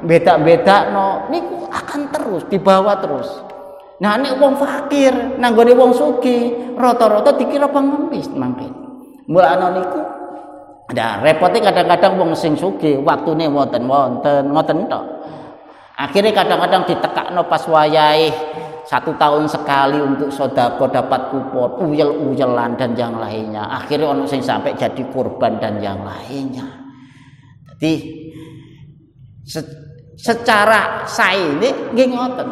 beda-beda 0.02 0.90
no 0.90 1.30
niku 1.30 1.70
akan 1.70 2.02
terus 2.10 2.42
dibawa 2.50 2.98
terus. 2.98 3.30
Nah 4.02 4.18
ini 4.18 4.34
wong 4.42 4.58
fakir 4.58 5.38
nanggone 5.38 5.78
wong 5.78 5.94
suki 5.94 6.50
rata-rata 6.74 7.38
dikira 7.38 7.70
pengemis 7.70 8.26
mangke. 8.34 8.66
Mulane 9.30 9.70
niku 9.78 10.02
ada 10.90 11.22
repotnya 11.22 11.70
kadang-kadang 11.70 12.18
wong 12.18 12.32
sing 12.34 12.58
suki 12.58 12.98
waktune 12.98 13.46
wonten 13.54 13.86
wonten 13.86 14.78
tok. 14.90 15.06
Akhirnya 15.94 16.34
kadang-kadang 16.34 16.90
ditekakno 16.90 17.46
pas 17.46 17.64
wayahe 17.70 18.34
satu 18.94 19.18
tahun 19.18 19.50
sekali 19.50 19.98
untuk 19.98 20.30
sodako 20.30 20.86
dapat 20.86 21.34
kupon 21.34 21.82
uyel-uyelan 21.82 22.78
dan 22.78 22.94
yang 22.94 23.18
lainnya. 23.18 23.66
Akhirnya 23.66 24.14
orang 24.14 24.30
sing 24.30 24.46
sampai 24.46 24.78
jadi 24.78 25.02
korban 25.10 25.58
dan 25.58 25.82
yang 25.82 26.06
lainnya. 26.06 26.62
Jadi 27.74 27.94
se 29.42 29.66
secara 30.14 31.10
saya 31.10 31.42
ini 31.42 31.74
nggih 31.90 32.08
ngoten. 32.14 32.50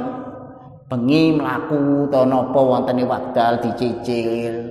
Bengi 0.89 1.38
mlaku 1.38 2.10
to 2.10 2.25
napa 2.25 2.58
wonten 2.58 3.06
wekdal 3.06 3.62
dicicil. 3.62 4.65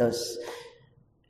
Terus 0.00 0.40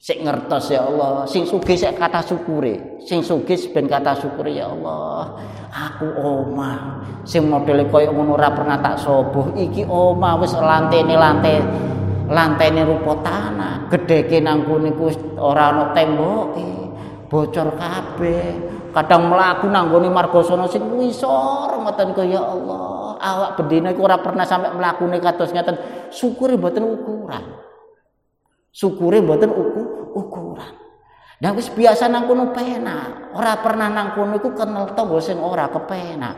sik 0.05 0.21
ngertos 0.21 0.69
ya 0.69 0.85
Allah. 0.85 1.25
Sing 1.25 1.49
sugih 1.49 1.81
sik 1.81 1.97
kata 1.97 2.21
syukure. 2.21 3.01
Sing 3.01 3.25
sugih 3.25 3.57
ben 3.73 3.89
kata 3.89 4.13
syukure 4.21 4.53
ya 4.53 4.69
Allah. 4.69 5.41
Aku 5.73 6.05
omah. 6.21 7.01
Sing 7.25 7.49
modele 7.49 7.89
koyo 7.89 8.13
ngono 8.13 8.37
ora 8.37 8.53
pernah 8.53 8.77
tak 8.85 9.01
soboh. 9.01 9.57
Iki 9.57 9.89
omah 9.89 10.37
wis 10.45 10.53
lantene 10.53 11.17
lantai 11.17 11.57
lantene 12.29 12.85
rupa 12.85 13.17
tanah. 13.25 13.89
Gedheke 13.89 14.45
nang 14.45 14.69
kene 14.69 14.93
ku 14.93 15.09
ora 15.41 15.73
ana 15.73 15.97
temboke. 15.97 16.69
Bocor 17.33 17.73
kabeh. 17.81 18.77
Kadang 18.93 19.33
mlaku 19.33 19.73
nang 19.73 19.89
gone 19.89 20.13
margasana 20.13 20.69
sing 20.69 20.85
wisor 21.01 21.81
ngoten 21.81 22.13
ya 22.29 22.45
Allah. 22.45 23.17
Awak 23.25 23.51
bedine 23.57 23.97
iku 23.97 24.05
ora 24.05 24.21
pernah 24.21 24.45
sampe 24.45 24.69
mlakune 24.69 25.17
kados 25.17 25.49
ngeten 25.49 25.81
syukure 26.13 26.61
mboten 26.61 26.85
ukuran 26.85 27.64
syukure 28.75 29.23
mboten 29.23 29.55
uku, 29.55 29.83
ukuran. 30.19 30.75
Nah 31.39 31.51
wis 31.55 31.71
biasa 31.71 32.11
nang 32.11 32.27
kono 32.27 32.51
penak, 32.51 33.31
ora 33.39 33.55
pernah 33.63 33.87
nang 33.87 34.19
kono 34.19 34.35
iku 34.35 34.51
kenal 34.51 34.91
tangga 34.99 35.19
sing 35.23 35.39
ora 35.39 35.71
kepenak. 35.71 36.37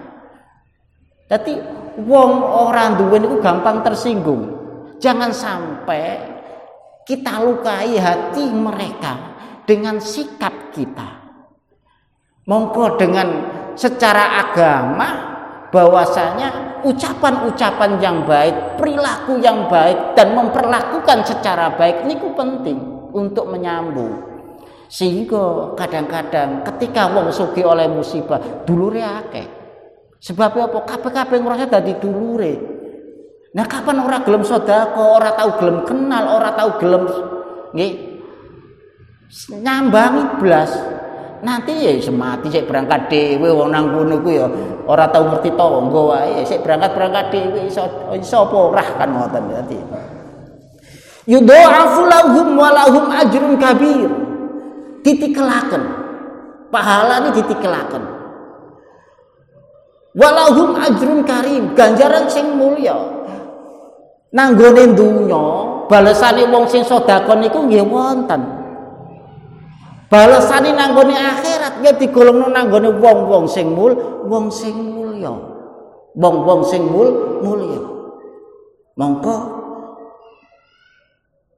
Dadi 1.26 1.58
wong 2.04 2.32
ora 2.44 2.92
duwe 2.94 3.16
niku 3.18 3.40
gampang 3.40 3.80
tersinggung. 3.80 4.52
Jangan 5.00 5.32
sampai 5.32 6.04
kita 7.08 7.40
lukai 7.42 7.96
hati 7.96 8.46
mereka 8.52 9.36
dengan 9.64 9.98
sikap 9.98 10.70
kita. 10.70 11.24
Mongko 12.46 12.94
dengan 12.94 13.28
secara 13.74 14.38
agama 14.38 15.35
bahwasanya 15.74 16.80
ucapan-ucapan 16.86 17.98
yang 17.98 18.22
baik, 18.22 18.78
perilaku 18.78 19.42
yang 19.42 19.66
baik 19.66 20.14
dan 20.14 20.34
memperlakukan 20.34 21.26
secara 21.26 21.74
baik 21.74 22.06
niku 22.06 22.32
penting 22.38 22.78
untuk 23.10 23.50
menyambung. 23.50 24.22
Sehingga 24.86 25.74
kadang-kadang 25.74 26.62
ketika 26.62 27.10
wong 27.10 27.34
sugi 27.34 27.66
oleh 27.66 27.90
musibah 27.90 28.38
dulure 28.62 29.02
akeh. 29.02 29.46
Sebab 30.22 30.54
apa? 30.54 30.78
Kabeh-kabeh 30.86 31.38
ngrasa 31.42 31.66
dadi 31.66 31.98
dulure. 31.98 32.54
Nah 33.56 33.66
kapan 33.66 34.04
orang 34.04 34.22
gelem 34.22 34.44
sodako, 34.46 35.16
orang 35.16 35.34
tahu 35.34 35.50
gelem 35.58 35.78
kenal, 35.88 36.24
orang 36.38 36.54
tahu 36.54 36.70
gelem 36.78 37.04
nggih 37.74 37.92
nyambangi 39.58 40.22
blas 40.38 40.70
nanti 41.44 41.72
ya 41.76 41.92
semati 42.00 42.48
saya 42.48 42.64
berangkat 42.64 43.12
dewe 43.12 43.48
wong 43.52 43.68
nang 43.72 43.92
kono 43.92 44.20
ku 44.24 44.30
ya 44.32 44.46
ora 44.88 45.08
tau 45.10 45.28
ngerti 45.28 45.52
tangga 45.52 46.02
wae. 46.14 46.40
Saya 46.48 46.60
berangkat-berangkat 46.64 47.24
dewe 47.32 47.60
iso 47.68 47.84
iso 48.16 48.36
apa 48.48 48.56
ora 48.56 48.84
kan 48.96 49.08
ngoten 49.12 49.44
dadi 49.52 49.78
yudha'afu 51.26 52.02
lahum 52.06 52.48
wa 52.56 52.68
lahum 52.72 53.04
ajrun 53.12 53.54
kabir. 53.60 54.10
Titikelaken 55.04 55.82
pahala 56.72 57.22
ini 57.22 57.30
titikelaken 57.38 58.02
walahum 60.16 60.74
ajrun 60.80 61.20
karim. 61.22 61.76
Ganjaran 61.76 62.26
sing 62.26 62.56
mulya 62.56 62.96
nanggone 64.34 64.92
donya 64.96 65.44
balesane 65.86 66.44
wong 66.50 66.66
sing 66.66 66.82
sedekah 66.82 67.38
niku 67.38 67.64
nggih 67.70 67.86
wonten 67.86 68.55
Balasane 70.06 70.70
nanggone 70.70 71.18
akhirat 71.18 71.82
ya 71.82 71.90
digolongno 71.98 72.46
nanggone 72.46 72.94
wong-wong 73.02 73.50
sing 73.50 73.74
mul, 73.74 73.90
wong 74.30 74.54
sing 74.54 74.74
mulya. 74.94 75.34
Wong-wong 76.14 76.62
sing 76.62 76.86
mul 76.86 77.42
mulya. 77.42 77.82
Mongko 78.94 79.36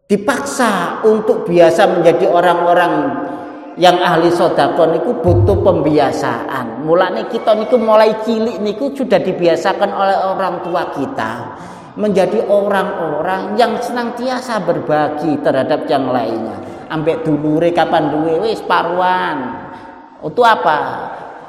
dipaksa 0.09 1.05
untuk 1.05 1.45
biasa 1.45 2.01
menjadi 2.01 2.25
orang-orang 2.33 2.93
yang 3.77 4.01
ahli 4.01 4.33
sodakon 4.33 4.97
niku 4.97 5.21
butuh 5.21 5.61
pembiasaan. 5.61 6.89
Mulane 6.89 7.29
kita 7.29 7.53
niku 7.53 7.77
mulai 7.77 8.17
cilik 8.25 8.65
niku 8.65 8.97
sudah 8.97 9.21
dibiasakan 9.21 9.93
oleh 9.93 10.17
orang 10.25 10.65
tua 10.65 10.89
kita 10.97 11.33
menjadi 12.01 12.49
orang-orang 12.49 13.61
yang 13.61 13.77
senantiasa 13.77 14.65
berbagi 14.65 15.37
terhadap 15.45 15.85
yang 15.85 16.09
lainnya 16.09 16.68
ambek 16.89 17.25
dulure 17.25 17.71
kapan 17.73 18.11
duwe 18.13 18.49
wis 18.49 18.61
paruan. 18.65 19.69
Itu 20.25 20.43
apa? 20.43 20.79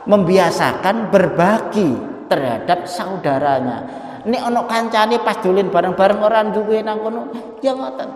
Membiasakan 0.06 1.10
berbagi 1.10 1.90
terhadap 2.30 2.86
saudaranya. 2.86 3.78
Nek 4.28 4.42
ana 4.46 4.62
kancane 4.68 5.18
pas 5.24 5.40
dolin 5.40 5.72
bareng-bareng 5.72 6.20
orang 6.20 6.48
duwe 6.52 6.84
nang 6.84 7.00
kono, 7.02 7.22
ya 7.64 7.74
ngoten. 7.74 8.10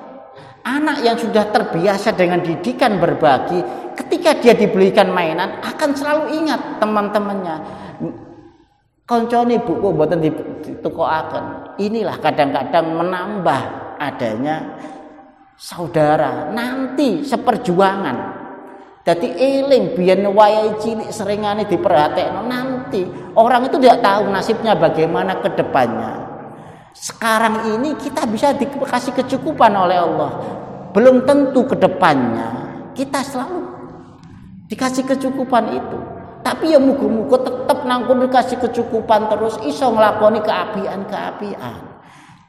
Anak 0.64 1.04
yang 1.04 1.20
sudah 1.20 1.52
terbiasa 1.52 2.16
dengan 2.16 2.40
didikan 2.40 2.96
berbagi, 2.96 3.60
ketika 4.00 4.40
dia 4.40 4.56
dibelikan 4.56 5.12
mainan 5.12 5.60
akan 5.60 5.92
selalu 5.92 6.40
ingat 6.40 6.80
teman-temannya. 6.80 7.56
Koncone 9.04 9.60
buku 9.60 9.92
mboten 9.92 10.24
ditukokaken. 10.64 11.76
Inilah 11.84 12.16
kadang-kadang 12.24 12.96
menambah 12.96 13.62
adanya 14.00 14.80
saudara 15.58 16.50
nanti 16.52 17.22
seperjuangan. 17.26 18.42
Jadi 19.04 19.36
eling 19.36 20.00
biar 20.00 20.24
wayai 20.24 20.80
cilik 20.80 21.12
seringane 21.12 21.68
diperhatekno 21.68 22.48
nanti. 22.48 23.04
Orang 23.36 23.68
itu 23.68 23.76
tidak 23.76 24.00
tahu 24.00 24.32
nasibnya 24.32 24.80
bagaimana 24.80 25.44
ke 25.44 25.52
depannya. 25.60 26.24
Sekarang 26.96 27.68
ini 27.76 28.00
kita 28.00 28.24
bisa 28.24 28.56
dikasih 28.56 29.12
kecukupan 29.12 29.76
oleh 29.76 30.00
Allah. 30.00 30.32
Belum 30.96 31.28
tentu 31.28 31.68
ke 31.68 31.76
depannya. 31.76 32.48
Kita 32.96 33.20
selalu 33.26 33.60
dikasih 34.72 35.04
kecukupan 35.04 35.66
itu. 35.76 36.00
Tapi 36.39 36.72
ya 36.72 36.80
mugu-mugu 36.80 37.44
tetap 37.44 37.84
nangkun 37.84 38.24
dikasih 38.24 38.56
kecukupan 38.56 39.28
terus 39.28 39.60
iso 39.68 39.92
ngelakoni 39.92 40.39
keapian-keapian 40.44 41.93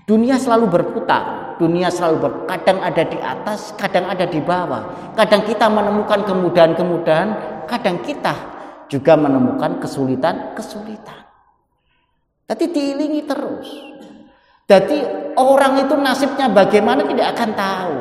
Dunia 0.05 0.37
selalu 0.37 0.69
berputar, 0.69 1.57
dunia 1.57 1.89
selalu 1.89 2.17
ber, 2.21 2.33
kadang 2.45 2.85
ada 2.85 3.03
di 3.09 3.17
atas, 3.17 3.73
kadang 3.81 4.05
ada 4.05 4.29
di 4.29 4.37
bawah. 4.37 5.17
Kadang 5.17 5.49
kita 5.49 5.65
menemukan 5.73 6.29
kemudahan-kemudahan, 6.29 7.29
kadang 7.65 8.05
kita 8.05 8.37
juga 8.93 9.17
menemukan 9.17 9.81
kesulitan-kesulitan. 9.81 11.25
Tapi 12.45 12.65
diilingi 12.69 13.25
terus. 13.25 13.69
Jadi 14.69 15.01
orang 15.41 15.89
itu 15.89 15.97
nasibnya 15.97 16.53
bagaimana 16.53 17.09
tidak 17.09 17.37
akan 17.37 17.51
tahu. 17.57 17.97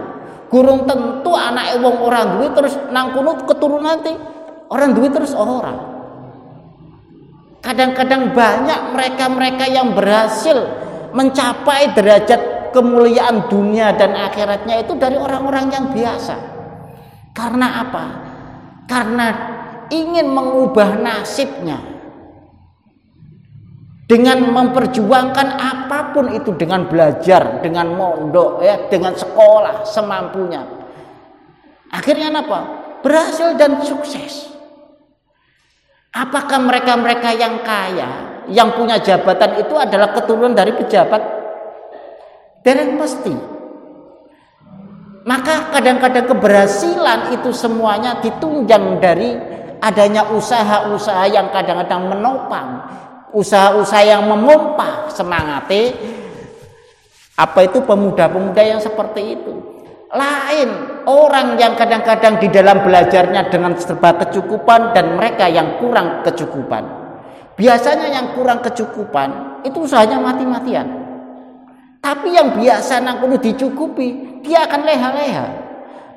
Gurung 0.51 0.83
tentu 0.83 1.31
anak 1.31 1.79
wong 1.79 1.97
orang 2.03 2.25
duit 2.37 2.51
terus 2.51 2.75
nangkunu 2.91 3.47
keturunan 3.47 3.95
nanti 3.95 4.11
orang 4.69 4.91
duit 4.91 5.15
terus 5.15 5.31
orang. 5.31 5.95
Kadang-kadang 7.63 8.35
banyak 8.35 8.91
mereka-mereka 8.91 9.65
yang 9.71 9.95
berhasil 9.95 10.83
mencapai 11.13 11.93
derajat 11.93 12.73
kemuliaan 12.73 13.47
dunia 13.47 13.93
dan 13.93 14.17
akhiratnya 14.17 14.81
itu 14.81 14.97
dari 14.97 15.15
orang-orang 15.15 15.69
yang 15.69 15.85
biasa. 15.93 16.35
Karena 17.33 17.85
apa? 17.85 18.05
Karena 18.89 19.27
ingin 19.93 20.27
mengubah 20.29 20.97
nasibnya 20.97 21.93
dengan 24.09 24.45
memperjuangkan 24.51 25.47
apa 25.57 26.13
pun 26.13 26.33
itu 26.35 26.53
dengan 26.53 26.85
belajar, 26.85 27.63
dengan 27.63 27.93
mondok 27.93 28.61
ya, 28.61 28.75
dengan 28.91 29.15
sekolah 29.15 29.87
semampunya. 29.87 30.61
Akhirnya 31.93 32.33
apa? 32.33 32.59
Berhasil 33.05 33.55
dan 33.57 33.81
sukses. 33.85 34.49
Apakah 36.13 36.61
mereka-mereka 36.61 37.33
yang 37.33 37.65
kaya, 37.65 38.22
yang 38.51 38.75
punya 38.75 38.99
jabatan 38.99 39.61
itu 39.61 39.75
adalah 39.75 40.11
keturunan 40.11 40.55
dari 40.55 40.75
pejabat? 40.75 41.21
Dereng 42.63 42.95
pasti. 42.95 43.35
Maka 45.23 45.71
kadang-kadang 45.71 46.27
keberhasilan 46.35 47.31
itu 47.31 47.55
semuanya 47.55 48.19
ditunjang 48.19 48.99
dari 48.99 49.35
adanya 49.79 50.27
usaha-usaha 50.31 51.27
yang 51.31 51.47
kadang-kadang 51.51 52.11
menopang, 52.11 52.83
usaha-usaha 53.35 54.03
yang 54.03 54.23
memompa 54.27 55.11
semangate 55.11 55.95
apa 57.35 57.67
itu 57.67 57.83
pemuda-pemuda 57.83 58.61
yang 58.63 58.79
seperti 58.79 59.39
itu. 59.39 59.53
Lain 60.13 60.69
orang 61.09 61.57
yang 61.57 61.73
kadang-kadang 61.73 62.37
di 62.37 62.47
dalam 62.53 62.85
belajarnya 62.85 63.49
dengan 63.49 63.73
serba 63.75 64.13
kecukupan 64.21 64.93
dan 64.93 65.17
mereka 65.17 65.49
yang 65.49 65.81
kurang 65.81 66.21
kecukupan. 66.21 67.02
Biasanya 67.53 68.07
yang 68.09 68.25
kurang 68.33 68.65
kecukupan 68.65 69.61
itu 69.61 69.85
usahanya 69.85 70.17
mati-matian. 70.17 70.87
Tapi 72.03 72.35
yang 72.35 72.57
biasa 72.57 72.99
nang 72.99 73.23
perlu 73.23 73.39
dicukupi, 73.39 74.41
dia 74.43 74.67
akan 74.67 74.81
leha-leha. 74.83 75.47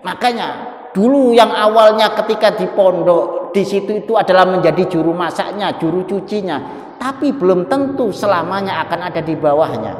Makanya 0.02 0.48
dulu 0.96 1.36
yang 1.36 1.52
awalnya 1.52 2.10
ketika 2.16 2.56
di 2.56 2.66
pondok 2.72 3.52
di 3.54 3.62
situ 3.62 4.02
itu 4.02 4.18
adalah 4.18 4.48
menjadi 4.48 4.88
juru 4.88 5.14
masaknya, 5.14 5.76
juru 5.78 6.02
cucinya, 6.08 6.58
tapi 6.98 7.30
belum 7.30 7.70
tentu 7.70 8.10
selamanya 8.10 8.82
akan 8.88 9.00
ada 9.12 9.20
di 9.22 9.36
bawahnya. 9.36 9.94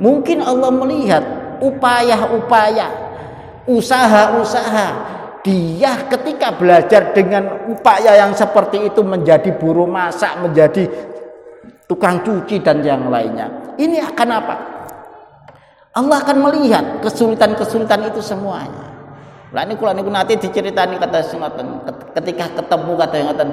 Mungkin 0.00 0.40
Allah 0.40 0.72
melihat 0.72 1.22
upaya-upaya 1.60 2.88
usaha-usaha 3.68 4.88
dia 5.40 6.08
ketika 6.08 6.52
belajar 6.56 7.16
dengan 7.16 7.68
upaya 7.68 8.16
yang 8.16 8.36
seperti 8.36 8.92
itu 8.92 9.00
menjadi 9.00 9.56
buruh 9.56 9.88
masak, 9.88 10.36
menjadi 10.44 10.84
tukang 11.88 12.20
cuci 12.20 12.60
dan 12.60 12.84
yang 12.84 13.08
lainnya. 13.08 13.74
Ini 13.80 14.04
akan 14.12 14.28
apa? 14.30 14.56
Allah 15.90 16.22
akan 16.22 16.38
melihat 16.38 16.84
kesulitan-kesulitan 17.02 18.14
itu 18.14 18.22
semuanya. 18.22 18.90
Lah 19.50 19.66
ini 19.66 19.74
kula 19.74 19.90
niku 19.90 20.06
nate 20.06 20.38
diceritani 20.38 21.02
kata 21.02 21.26
ngoten 21.34 21.66
ketika 22.14 22.62
ketemu 22.62 22.92
kata 22.94 23.14
ngoten 23.26 23.48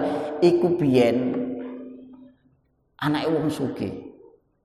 iku 0.46 0.68
biyen 0.78 1.18
anake 3.02 3.28
wong 3.34 3.50
sugih. 3.50 4.14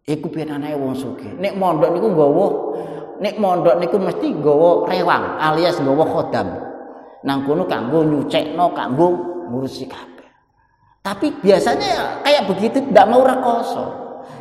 Iku 0.04 0.28
biyen 0.28 0.60
anake 0.60 0.76
wong 0.76 0.92
sugih. 0.92 1.32
Nek 1.40 1.56
mondok 1.56 1.96
niku 1.96 2.12
nggawa 2.12 2.46
nek 3.24 3.34
mondok 3.40 3.80
niku 3.80 3.96
mesti 3.96 4.28
nggawa 4.28 4.92
rewang 4.92 5.24
alias 5.40 5.80
nggawa 5.80 6.04
khodam. 6.04 6.48
Nang 7.22 7.46
kono 7.46 7.70
kanggo 7.70 8.02
nyucekno, 8.02 8.74
kanggo 8.74 9.08
ngurusi 9.50 9.86
kabeh. 9.86 10.28
Tapi 11.02 11.34
biasanya 11.42 11.86
ya 11.86 12.04
kayak 12.22 12.42
begitu 12.50 12.78
tidak 12.90 13.06
mau 13.10 13.22
rekoso. 13.22 13.84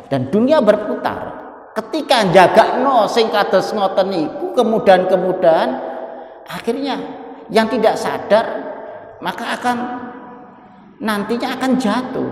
Dan 0.06 0.30
dunia 0.30 0.62
berputar. 0.62 1.42
Ketika 1.72 2.28
jaga 2.30 2.84
no 2.84 3.08
sing 3.08 3.32
kados 3.32 3.72
ngoten 3.72 4.12
niku 4.12 4.52
kemudahan-kemudahan 4.52 5.70
akhirnya 6.44 7.00
yang 7.48 7.64
tidak 7.72 7.96
sadar 7.96 8.44
maka 9.24 9.56
akan 9.56 9.76
nantinya 11.00 11.56
akan 11.56 11.80
jatuh. 11.80 12.30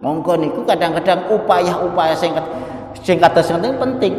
Monggo 0.00 0.38
niku 0.38 0.64
kadang-kadang 0.64 1.28
upaya-upaya 1.28 2.14
sing 2.14 2.32
sing 3.02 3.18
kados 3.20 3.50
penting 3.52 4.14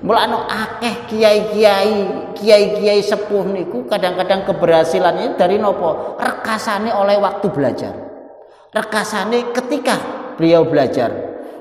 Mulane 0.00 0.48
akeh 0.48 1.12
kiai-kiai, 1.12 2.32
kiai-kiai 2.32 3.04
sepuh 3.04 3.44
niku 3.44 3.84
kadang-kadang 3.84 4.48
keberhasilannya 4.48 5.36
dari 5.36 5.60
nopo? 5.60 6.16
Rekasane 6.16 6.88
oleh 6.88 7.20
waktu 7.20 7.46
belajar. 7.52 7.94
Rekasane 8.72 9.52
ketika 9.52 10.00
beliau 10.40 10.64
belajar. 10.64 11.12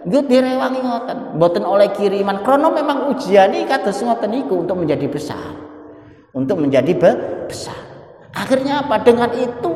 Nggih 0.07 0.23
direwangi 0.31 0.79
ngoten, 0.79 1.17
mboten 1.35 1.67
oleh 1.67 1.91
kiriman. 1.91 2.39
Krono 2.39 2.71
memang 2.71 3.11
ujiane 3.11 3.67
kados 3.67 3.99
ngoten 3.99 4.31
niku 4.31 4.63
untuk 4.63 4.79
menjadi 4.79 5.11
besar. 5.11 5.59
Untuk 6.31 6.63
menjadi 6.63 6.95
be 6.95 7.11
besar. 7.51 7.75
Akhirnya 8.31 8.87
apa? 8.87 9.03
Dengan 9.03 9.35
itu 9.35 9.73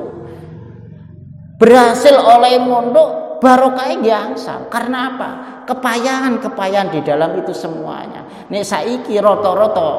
berhasil 1.60 2.16
oleh 2.16 2.64
mondok 2.64 3.23
barokah 3.44 3.92
gangsal. 4.00 4.72
Karena 4.72 5.00
apa? 5.12 5.32
kepayangan-kepayangan 5.64 6.92
di 6.92 7.00
dalam 7.04 7.40
itu 7.40 7.56
semuanya. 7.56 8.28
Nek 8.52 8.64
saiki 8.64 9.16
rata-rata 9.20 9.92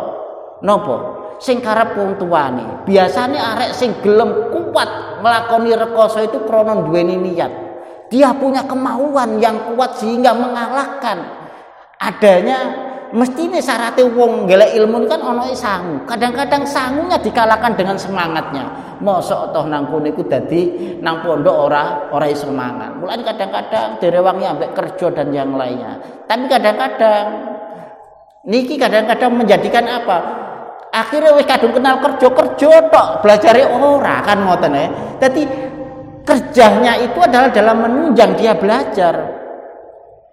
napa? 0.61 0.97
Sing 1.41 1.59
karep 1.61 1.99
wong 1.99 2.21
tuane. 2.21 2.87
Biasane 2.87 3.37
arek 3.37 3.75
sing 3.75 3.99
gelem 4.01 4.55
kuat 4.55 5.21
melakoni 5.21 5.75
rekoso 5.75 6.23
itu 6.23 6.47
krana 6.47 6.79
duweni 6.79 7.17
niat. 7.19 7.53
Dia 8.13 8.37
punya 8.37 8.63
kemauan 8.69 9.43
yang 9.43 9.75
kuat 9.75 9.99
sehingga 9.99 10.37
mengalahkan 10.37 11.25
adanya 11.99 12.84
mesti 13.14 13.46
ini 13.46 13.62
syaratnya 13.62 14.11
wong 14.11 14.50
gelek 14.50 14.74
ilmu 14.74 15.07
kan 15.07 15.22
ono 15.22 15.46
sangu. 15.55 16.03
Kadang-kadang 16.03 16.66
sangunya 16.66 17.14
dikalahkan 17.22 17.79
dengan 17.79 17.94
semangatnya. 17.94 18.66
Mosok 18.98 19.55
toh 19.55 19.64
nang 19.70 19.87
kono 19.87 20.11
iku 20.11 20.27
dadi 20.27 20.98
nang 20.98 21.22
pondok 21.22 21.57
ora 21.70 22.11
ora 22.11 22.27
iso. 22.27 22.50
Mulai 22.50 23.22
kadang-kadang 23.22 24.03
direwangi 24.03 24.44
ambek 24.50 24.70
kerja 24.74 25.07
dan 25.14 25.31
yang 25.31 25.55
lainnya. 25.55 26.03
Tapi 26.27 26.44
kadang-kadang 26.50 27.27
niki 28.50 28.74
kadang-kadang 28.74 29.31
menjadikan 29.31 29.87
apa? 29.87 30.18
Akhirnya 30.94 31.35
wis 31.35 31.46
kadung 31.46 31.74
kenal 31.74 31.98
kerja 31.98 32.29
kerja 32.31 32.70
tok, 32.90 33.09
belajare 33.22 33.62
ora 33.66 34.22
kan 34.27 34.38
ngoten 34.42 34.74
ya. 34.74 34.87
Dadi 35.22 35.42
kerjanya 36.22 36.98
itu 36.98 37.18
adalah 37.18 37.50
dalam 37.50 37.79
menunjang 37.83 38.35
dia 38.38 38.55
belajar. 38.55 39.42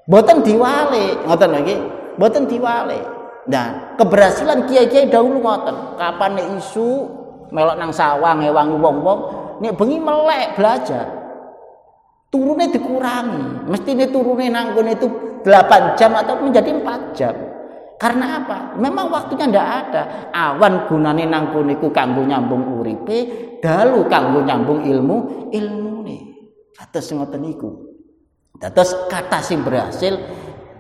Boten 0.06 0.42
diwale, 0.42 1.26
ngoten 1.26 1.50
lagi 1.54 2.01
boten 2.16 2.48
diwale. 2.48 3.00
Nah, 3.50 3.98
keberhasilan 3.98 4.70
kiai-kiai 4.70 5.10
dahulu 5.10 5.42
ngoten. 5.42 5.98
Kapan 5.98 6.32
nek 6.38 6.48
isu 6.62 6.90
melok 7.52 7.76
nang 7.78 7.92
sawah 7.92 8.38
ngewangi 8.38 8.78
wong-wong, 8.78 9.20
nek 9.60 9.76
bengi 9.76 9.98
melek 9.98 10.56
belajar. 10.56 11.06
Turunnya 12.32 12.72
dikurangi. 12.72 13.68
Mesti 13.68 13.90
ini 13.92 14.06
turunnya 14.08 14.56
nanggun 14.56 14.88
itu 14.88 15.08
8 15.44 16.00
jam 16.00 16.16
atau 16.16 16.40
menjadi 16.40 16.72
4 16.80 17.18
jam. 17.18 17.36
Karena 18.00 18.42
apa? 18.42 18.58
Memang 18.82 19.14
waktunya 19.14 19.46
ndak 19.46 19.68
ada. 19.68 20.04
Awan 20.34 20.90
gunane 20.90 21.28
nang 21.28 21.54
iku 21.54 21.94
kanggo 21.94 22.26
nyambung 22.26 22.82
uripe, 22.82 23.18
dalu 23.62 24.10
kanggo 24.10 24.42
nyambung 24.42 24.82
ilmu, 24.82 25.50
ilmune. 25.54 26.18
Atas 26.82 27.14
ngoten 27.14 27.46
iku. 27.46 27.70
Dados 28.58 28.94
kata 29.06 29.42
sing 29.42 29.62
berhasil 29.62 30.18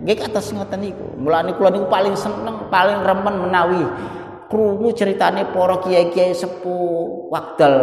Nggih 0.01 0.17
atas 0.25 0.49
ngoten 0.49 0.81
niku. 0.81 1.05
Mulane 1.21 1.53
kula 1.53 1.69
niku 1.69 1.85
paling 1.85 2.17
seneng, 2.17 2.67
paling 2.73 3.05
remen 3.05 3.35
menawi 3.47 3.83
krungu 4.51 4.91
ceritane 4.91 5.47
para 5.53 5.79
kiai-kiai 5.79 6.35
sepuh 6.35 7.31
wakdal 7.31 7.75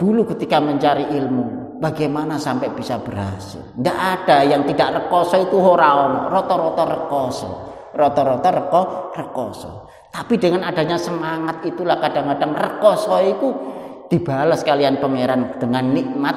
dulu 0.00 0.24
ketika 0.32 0.62
mencari 0.62 1.10
ilmu. 1.12 1.76
Bagaimana 1.82 2.40
sampai 2.40 2.70
bisa 2.72 2.96
berhasil? 3.02 3.60
Tidak 3.76 3.98
ada 3.98 4.46
yang 4.46 4.64
tidak 4.64 5.04
rekoso 5.04 5.36
itu 5.42 5.58
ora 5.58 6.06
ono, 6.06 6.20
rata-rata 6.32 6.84
rekoso. 6.86 7.48
Rata-rata 7.92 8.48
reko 8.50 8.82
rekoso. 9.12 9.70
Tapi 10.08 10.38
dengan 10.38 10.64
adanya 10.64 10.94
semangat 10.94 11.66
itulah 11.66 11.98
kadang-kadang 11.98 12.54
rekoso 12.54 13.18
itu 13.20 13.48
dibalas 14.08 14.62
kalian 14.62 15.02
pangeran 15.02 15.58
dengan 15.58 15.84
nikmat 15.90 16.36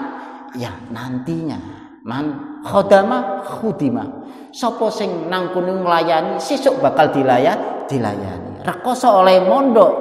ya 0.58 0.74
nantinya 0.90 1.60
man 2.08 2.57
khodama 2.68 3.48
khudima 3.48 4.04
sapa 4.52 4.92
sing 4.92 5.32
nang 5.32 5.56
kuning 5.56 5.86
nglayani 5.86 6.36
sesuk 6.42 6.84
bakal 6.84 7.08
dilaya 7.14 7.86
dilayani. 7.88 8.68
Rekoso 8.68 9.24
oleh 9.24 9.40
mondok 9.40 9.92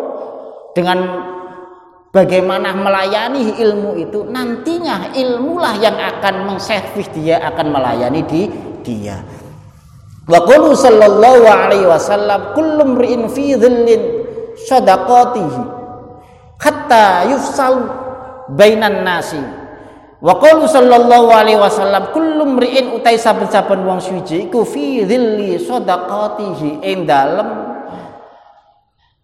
dengan 0.75 0.99
bagaimana 2.11 2.75
melayani 2.75 3.61
ilmu 3.61 3.95
itu 4.01 4.27
nantinya 4.27 5.15
ilmulah 5.15 5.75
yang 5.79 5.95
akan 5.95 6.51
mengservis 6.51 7.07
dia 7.15 7.39
akan 7.47 7.67
melayani 7.71 8.21
di 8.27 8.43
dia. 8.83 9.23
Wa 10.27 10.43
qulu 10.43 10.75
sallallahu 10.75 11.47
alaihi 11.47 11.87
wasallam 11.87 12.51
kullu 12.59 12.99
mri'in 12.99 13.31
fi 13.31 13.55
dhillin 13.55 14.03
sadaqatihi 14.67 15.63
hatta 16.59 17.31
yufsal 17.31 17.87
bainan 18.59 19.07
nasi 19.07 19.39
Wa 20.17 20.33
qalu 20.41 20.65
sallallahu 20.65 21.29
alaihi 21.29 21.61
wasallam 21.61 22.09
kullu 22.17 22.57
mri'in 22.57 22.97
utai 22.97 23.21
saben-saben 23.21 23.85
wong 23.85 24.01
suci 24.01 24.49
iku 24.49 24.65
fi 24.65 25.05
dhilli 25.05 25.61
shadaqatihi 25.61 26.81
ing 26.81 27.05
dalem 27.05 27.77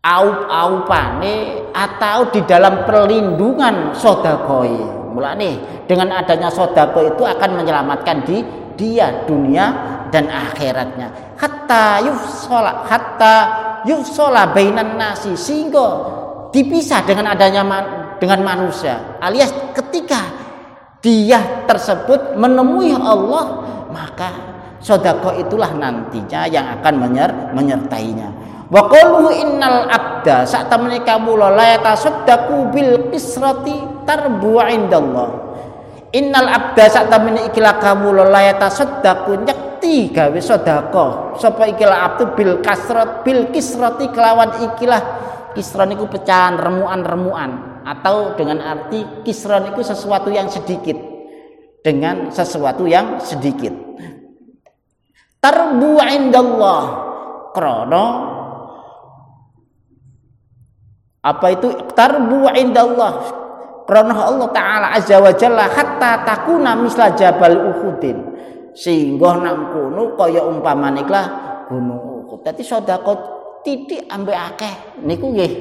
aup-aupane 0.05 1.71
atau 1.73 2.29
di 2.29 2.45
dalam 2.45 2.85
perlindungan 2.85 3.97
sodakoi. 3.97 5.01
Mulane 5.17 5.85
dengan 5.89 6.13
adanya 6.13 6.53
sodako 6.53 7.17
itu 7.17 7.23
akan 7.25 7.51
menyelamatkan 7.63 8.29
di 8.29 8.45
dia 8.77 9.25
dunia 9.25 9.73
dan 10.13 10.29
akhiratnya. 10.29 11.39
Hatta 11.41 12.05
yufsola 12.05 12.85
hatta 12.85 13.37
yufsola 13.89 14.53
bainan 14.53 15.01
nasi 15.01 15.33
sehingga 15.39 16.21
dipisah 16.53 17.01
dengan 17.09 17.33
adanya 17.33 17.65
man, 17.65 17.85
dengan 18.21 18.45
manusia. 18.45 19.17
Alias 19.25 19.55
ketika 19.73 20.42
dia 21.03 21.67
tersebut 21.67 22.39
menemui 22.39 22.95
Allah 22.95 23.67
maka 23.91 24.31
sodako 24.79 25.35
itulah 25.35 25.75
nantinya 25.75 26.47
yang 26.47 26.79
akan 26.79 26.95
menyer, 27.03 27.31
menyertainya. 27.53 28.31
Wa 28.73 28.89
qalu 28.89 29.35
innal 29.37 29.91
abda 29.91 30.49
saat 30.49 30.73
menika 30.81 31.21
mula 31.21 31.53
la 31.53 31.77
yatasaddaqu 31.77 32.73
bil 32.73 33.13
qisrati 33.13 34.07
tarbu 34.07 34.63
indallah. 34.65 35.31
Innal 36.15 36.49
abda 36.49 36.85
saat 36.89 37.13
menika 37.21 37.51
ikilah 37.53 37.77
kamu 37.83 38.09
la 38.17 38.41
yatasaddaqu 38.55 39.45
nyekti 39.45 40.15
gawe 40.15 40.39
sedekah. 40.41 41.37
Sapa 41.37 41.69
ikilah 41.69 41.99
abdu 42.15 42.33
bil 42.33 42.63
kasrat 42.65 43.27
bil 43.27 43.51
kisrati 43.53 44.09
kelawan 44.15 44.73
ikilah 44.73 45.03
kisran 45.53 45.93
niku 45.93 46.09
pecahan 46.09 46.57
remuan-remuan 46.57 47.72
atau 47.83 48.35
dengan 48.39 48.63
arti 48.63 49.03
kisran 49.27 49.71
itu 49.75 49.83
sesuatu 49.83 50.31
yang 50.31 50.47
sedikit. 50.51 50.99
Dengan 51.83 52.31
sesuatu 52.31 52.87
yang 52.87 53.19
sedikit. 53.19 53.75
Tarbu 55.43 55.99
indallah. 55.99 56.83
Krono. 57.51 58.07
Apa 61.23 61.47
itu? 61.51 61.69
Tarbu 61.91 62.47
indallah. 62.55 63.13
Karena 63.83 64.15
Allah 64.25 64.49
taala 64.55 64.89
azza 64.95 65.19
wa 65.19 65.35
jalla. 65.35 65.67
Hatta 65.67 66.23
takuna 66.23 66.79
misla 66.79 67.13
jabal 67.19 67.59
uhudin. 67.75 68.19
Sehingga 68.73 69.37
nang 69.37 69.75
kono 69.75 70.17
kaya 70.17 70.47
umpamane 70.47 71.05
gunung 71.69 72.01
Uhud. 72.25 72.41
Dadi 72.45 72.65
sedekah 72.65 73.19
titik 73.61 74.09
ambek 74.09 74.37
akeh. 74.37 74.75
Niku 75.05 75.33
nggih 75.33 75.53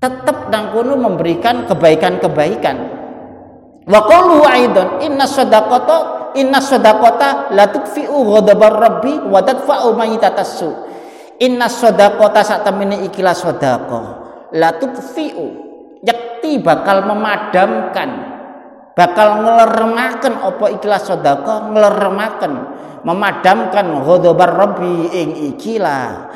tetap 0.00 0.52
nang 0.52 0.72
kono 0.76 0.94
memberikan 0.98 1.64
kebaikan-kebaikan. 1.68 2.76
Wa 3.86 4.00
qalu 4.04 4.42
aidan 4.44 5.00
inna 5.02 5.24
sadaqata 5.24 6.32
inna 6.36 6.58
sadaqata 6.60 7.54
la 7.54 7.70
tukfi'u 7.70 8.34
ghadabar 8.34 8.74
rabbi 8.76 9.24
wa 9.30 9.40
tadfa'u 9.40 9.94
mayitatassu 9.94 10.86
Inna 11.36 11.68
sodakota 11.68 12.40
saat 12.40 12.64
temene 12.64 13.04
ikilah 13.04 13.36
sodako 13.36 14.00
latut 14.56 14.96
fiu 15.12 15.52
yakti 16.00 16.64
bakal 16.64 17.04
memadamkan 17.04 18.08
bakal 18.96 19.44
ngeleremaken 19.44 20.34
opo 20.48 20.64
ikilah 20.72 20.96
sodako 20.96 21.76
ngeleremaken 21.76 22.52
memadamkan 23.04 24.00
ghodobar 24.00 24.48
rabbi 24.48 25.12
ing 25.12 25.52
ikilah 25.52 26.32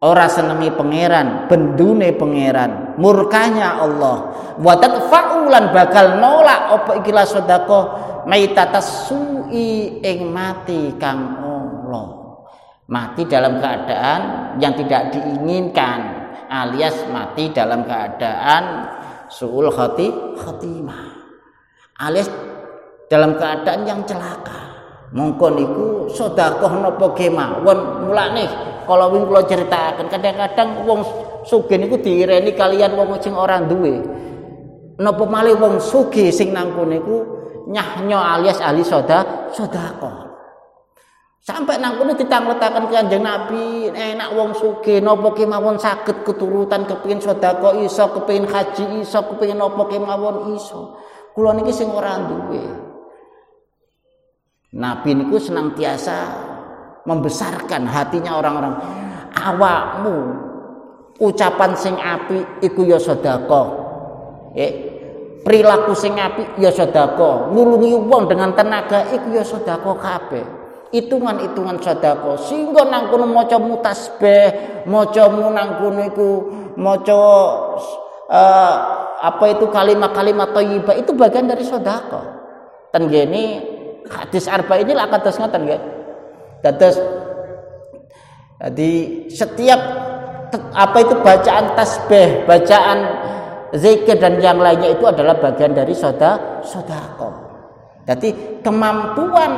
ora 0.00 0.26
senengi 0.26 0.72
pangeran 0.72 1.46
bendune 1.46 2.16
pangeran. 2.16 2.96
Murkanya 2.96 3.80
Allah. 3.80 4.16
Wadat 4.60 5.08
faulan 5.12 5.72
bakal 5.72 6.20
nolak 6.20 6.60
opo 6.80 6.90
ikilah 7.00 7.24
sodako 7.28 7.80
maitatas 8.24 9.08
sui 9.08 10.00
ing 10.00 10.32
mati 10.32 10.96
kang 10.96 11.40
Allah. 11.40 12.06
Mati 12.90 13.22
dalam 13.28 13.62
keadaan 13.62 14.20
yang 14.58 14.74
tidak 14.74 15.14
diinginkan 15.14 16.20
alias 16.50 17.06
mati 17.14 17.54
dalam 17.54 17.86
keadaan 17.86 18.90
suul 19.30 19.70
khati 19.70 20.10
khatimah. 20.34 21.22
Alias 22.02 22.26
dalam 23.06 23.38
keadaan 23.38 23.86
yang 23.86 24.02
celaka. 24.02 24.58
Mongkon 25.10 25.58
iku 25.58 25.86
sedekah 26.10 26.70
napa 26.82 27.14
kemawon 27.18 28.06
mulane 28.06 28.46
kalau 28.90 29.06
wing 29.14 29.22
kula 29.30 29.46
ceritakan 29.46 30.10
kadang-kadang 30.10 30.82
wong 30.82 31.06
sugih 31.46 31.78
niku 31.78 32.02
diireni 32.02 32.58
kalian 32.58 32.98
wong 32.98 33.22
sing 33.22 33.38
ora 33.38 33.62
duwe 33.62 34.02
napa 34.98 35.22
malih 35.30 35.54
wong 35.54 35.78
sugih 35.78 36.34
sing 36.34 36.50
nang 36.50 36.74
niku 36.74 37.22
nyahnya 37.70 38.18
alias 38.18 38.58
ahli 38.58 38.82
soda 38.82 39.46
sedekah 39.54 40.26
Sampai 41.40 41.80
nang 41.80 41.96
kono 41.96 42.12
ditangletaken 42.12 42.92
Kanjeng 42.92 43.24
Nabi, 43.24 43.88
enak 43.88 44.36
wong 44.36 44.52
sugih 44.52 45.00
napa 45.00 45.32
kemawon 45.32 45.80
saged 45.80 46.20
keturutan 46.20 46.84
kepengin 46.84 47.16
sedekah 47.16 47.80
iso, 47.80 48.12
kepengin 48.12 48.44
haji 48.44 49.00
iso, 49.00 49.24
kepengin 49.24 49.56
napa 49.56 49.88
kemawon 49.88 50.52
iso. 50.52 51.00
Kula 51.32 51.56
niki 51.56 51.72
sing 51.72 51.88
ora 51.88 52.20
duwe. 52.28 52.60
Nabi 54.76 55.10
niku 55.16 55.40
senantiasa 55.40 56.49
membesarkan 57.10 57.90
hatinya 57.90 58.38
orang-orang. 58.38 58.74
Awakmu 59.34 60.16
ucapan 61.18 61.74
sing 61.74 61.98
api 61.98 62.62
iku 62.62 62.86
ya. 62.86 63.02
Eh, 64.54 64.72
perilaku 65.42 65.98
sing 65.98 66.14
api 66.14 66.62
ya 66.62 66.70
sedekah. 66.70 67.50
Nulungi 67.50 67.98
wong 67.98 68.30
dengan 68.30 68.54
tenaga 68.54 69.10
iku 69.10 69.34
ya 69.34 69.42
sedekah 69.42 69.98
kabeh 69.98 70.60
hitungan-hitungan 70.90 71.78
sodako 71.78 72.34
sehingga 72.34 72.82
nang 72.90 73.14
kono 73.14 73.30
maca 73.30 73.56
mutasbih 73.62 74.82
maca 74.90 75.30
nang 75.30 75.78
kono 75.78 76.02
iku 76.02 76.28
uh, 76.82 78.74
apa 79.20 79.44
itu 79.54 79.70
kalimat-kalimat 79.70 80.50
thayyibah 80.50 80.98
itu 80.98 81.14
bagian 81.14 81.46
dari 81.46 81.62
sodako 81.62 82.20
ten 82.90 83.06
gini 83.06 83.62
hadis 84.10 84.50
arba 84.50 84.82
ini 84.82 84.90
lah 84.90 85.06
kados 85.06 85.38
ngoten 85.38 85.62
nggih 85.62 85.80
dados 86.60 86.96
jadi 88.60 88.92
setiap 89.32 89.80
apa 90.74 90.96
itu 91.00 91.14
bacaan 91.22 91.72
tasbih 91.78 92.44
bacaan 92.44 92.98
zikir 93.76 94.18
dan 94.18 94.36
yang 94.42 94.58
lainnya 94.58 94.92
itu 94.92 95.04
adalah 95.06 95.38
bagian 95.38 95.72
dari 95.72 95.94
soda 95.94 96.60
sodako 96.66 97.50
jadi 98.08 98.60
kemampuan 98.64 99.52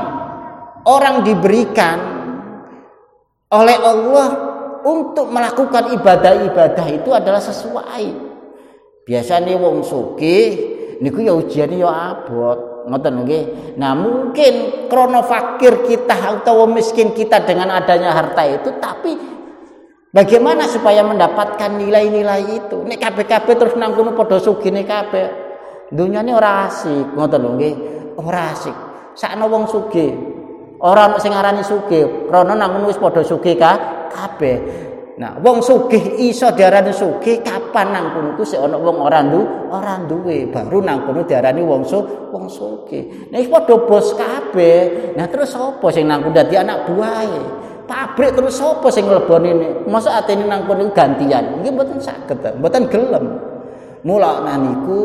orang 0.87 1.23
diberikan 1.25 1.99
oleh 3.53 3.77
Allah 3.77 4.29
untuk 4.83 5.31
melakukan 5.31 5.95
ibadah-ibadah 6.01 6.87
itu 6.91 7.11
adalah 7.15 7.39
sesuai. 7.39 8.33
Biasanya 9.07 9.59
wong 9.59 9.83
sugih 9.87 10.49
niku 11.03 11.23
ya 11.23 11.35
ujiane 11.37 11.79
ya 11.79 11.91
abot. 11.91 12.72
Ngoten 12.89 13.15
nggih. 13.23 13.45
Nah, 13.79 13.93
mungkin 13.95 14.87
krono 14.91 15.23
fakir 15.23 15.87
kita 15.87 16.43
atau 16.43 16.67
miskin 16.67 17.15
kita 17.15 17.47
dengan 17.47 17.71
adanya 17.75 18.11
harta 18.15 18.43
itu 18.47 18.75
tapi 18.83 19.15
bagaimana 20.11 20.67
supaya 20.67 21.07
mendapatkan 21.07 21.79
nilai-nilai 21.79 22.63
itu? 22.63 22.83
Nek 22.83 22.99
kabeh-kabeh 22.99 23.55
terus 23.55 23.75
nang 23.79 23.95
kono 23.95 24.15
padha 24.19 24.43
sugih 24.43 24.75
kabeh. 24.83 25.27
Dunyane 25.93 26.33
ora 26.33 26.67
asik, 26.67 27.15
ngoten 27.15 27.43
nggih. 27.57 27.75
Ora 28.17 28.53
asik. 28.57 28.77
Sakno 29.13 29.45
wong 29.53 29.69
sugih 29.69 30.33
Ora 30.83 31.07
ana 31.07 31.23
sing 31.23 31.31
aranane 31.31 31.63
sugih, 31.63 32.27
krana 32.27 32.59
nang 32.59 32.83
wis 32.83 32.99
padha 32.99 33.23
sugih 33.23 33.55
ka 33.55 33.79
kabeh. 34.11 34.91
Nah, 35.13 35.37
wong 35.45 35.61
sugih 35.61 36.25
iso 36.25 36.49
diarani 36.57 36.89
sugih 36.89 37.45
kapan 37.45 37.93
nang 37.93 38.07
kono 38.17 38.31
ku 38.33 38.49
sik 38.49 38.57
ana 38.57 38.81
wong 38.81 38.97
ora 38.97 39.21
ndu, 39.21 39.45
ora 39.69 40.01
duwe, 40.09 40.49
baru 40.49 40.81
nang 40.81 41.05
kono 41.05 41.21
diarani 41.29 41.61
wong 41.61 41.85
su, 41.85 42.01
wong 42.33 42.49
sugih. 42.49 43.29
Nek 43.29 43.53
padha 43.53 43.77
bos 43.77 44.17
kabeh, 44.17 45.13
nah 45.13 45.29
terus 45.29 45.53
sapa 45.53 45.85
sing 45.93 46.09
nang 46.09 46.25
kono 46.25 46.33
dadi 46.33 46.57
anak 46.57 46.89
buahe? 46.89 47.43
Pabrik 47.85 48.33
terus 48.33 48.57
sapa 48.57 48.89
sing 48.89 49.05
ngleboni 49.05 49.85
Masa 49.85 50.25
atene 50.25 50.49
nang 50.49 50.65
kono 50.65 50.89
gantian? 50.97 51.61
Nggih 51.61 51.73
mboten 51.77 52.01
saged, 52.01 52.41
mboten 52.57 52.89
gelem. 52.89 53.37
Mula 54.09 54.41
niku 54.59 55.01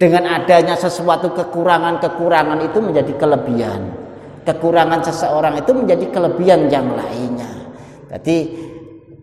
dengan 0.00 0.32
adanya 0.32 0.74
sesuatu 0.74 1.30
kekurangan-kekurangan 1.36 2.58
itu 2.64 2.78
menjadi 2.80 3.12
kelebihan 3.20 4.08
kekurangan 4.48 5.04
seseorang 5.04 5.60
itu 5.60 5.76
menjadi 5.76 6.08
kelebihan 6.08 6.72
yang 6.72 6.88
lainnya. 6.96 7.52
Jadi 8.08 8.36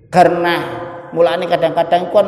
karena 0.10 0.56
mulane 1.12 1.46
kadang-kadang 1.50 2.10
kon 2.10 2.28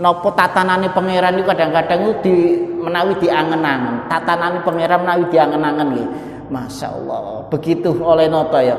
nopo 0.00 0.32
tatanane 0.32 0.90
pangeran 0.94 1.36
itu 1.36 1.44
kadang-kadang 1.44 2.00
itu 2.06 2.12
di 2.24 2.34
menawi 2.80 3.14
diangen-angen. 3.20 4.08
Tatanane 4.08 4.58
pangeran 4.64 5.00
menawi 5.04 5.24
diangen-angen 5.28 5.88
nggih. 5.96 6.08
Masya 6.50 6.90
Allah, 6.90 7.46
begitu 7.46 7.94
oleh 8.02 8.26
noto 8.26 8.58
ya. 8.58 8.74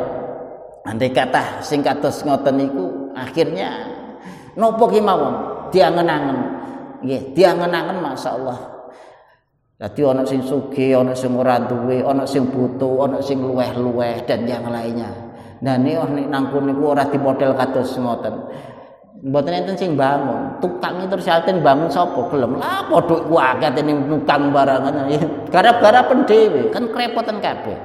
Andai 0.83 1.13
kata 1.13 1.63
sing 1.63 1.79
kados 1.79 2.25
ngoten 2.27 2.57
niku 2.57 3.13
akhirnya 3.15 3.87
nopo 4.59 4.91
ki 4.91 4.99
mawon 4.99 5.33
diangen-angen. 5.71 6.39
Nggih, 7.01 7.33
diangen-angen 7.33 7.97
Masya 7.97 8.29
Allah 8.37 8.71
Dadi 9.81 10.05
ana 10.05 10.21
sing 10.21 10.45
sugih, 10.45 10.93
ana 10.93 11.17
sing 11.17 11.33
duwe, 11.33 12.05
ana 12.05 12.21
sing 12.21 12.45
butuh, 12.53 13.01
ana 13.01 13.17
sing 13.17 13.41
luweh-luweh 13.41 14.29
dan 14.29 14.45
yang 14.45 14.69
lainnya. 14.69 15.09
Dan 15.61 15.85
ini 15.85 15.93
oh 15.93 16.09
nek 16.09 16.25
nangkun 16.25 16.73
niku 16.73 16.97
ora 16.97 17.05
model 17.05 17.53
kados 17.53 17.93
ngoten. 18.01 18.33
Mboten 19.21 19.53
enten 19.53 19.77
sing 19.77 19.93
bangun. 19.93 20.57
Tukang 20.57 20.97
itu 20.97 21.13
terus 21.13 21.29
alten 21.29 21.61
bangun 21.61 21.85
sapa 21.85 22.17
gelem. 22.33 22.57
Lah 22.57 22.89
padha 22.89 23.21
ku 23.21 23.37
akeh 23.37 23.69
ini 23.77 23.93
tukang 24.09 24.49
barangan. 24.49 25.05
Gara-gara 25.53 26.01
pendewe 26.09 26.73
kan 26.73 26.89
kerepotan 26.89 27.37
kabeh. 27.37 27.77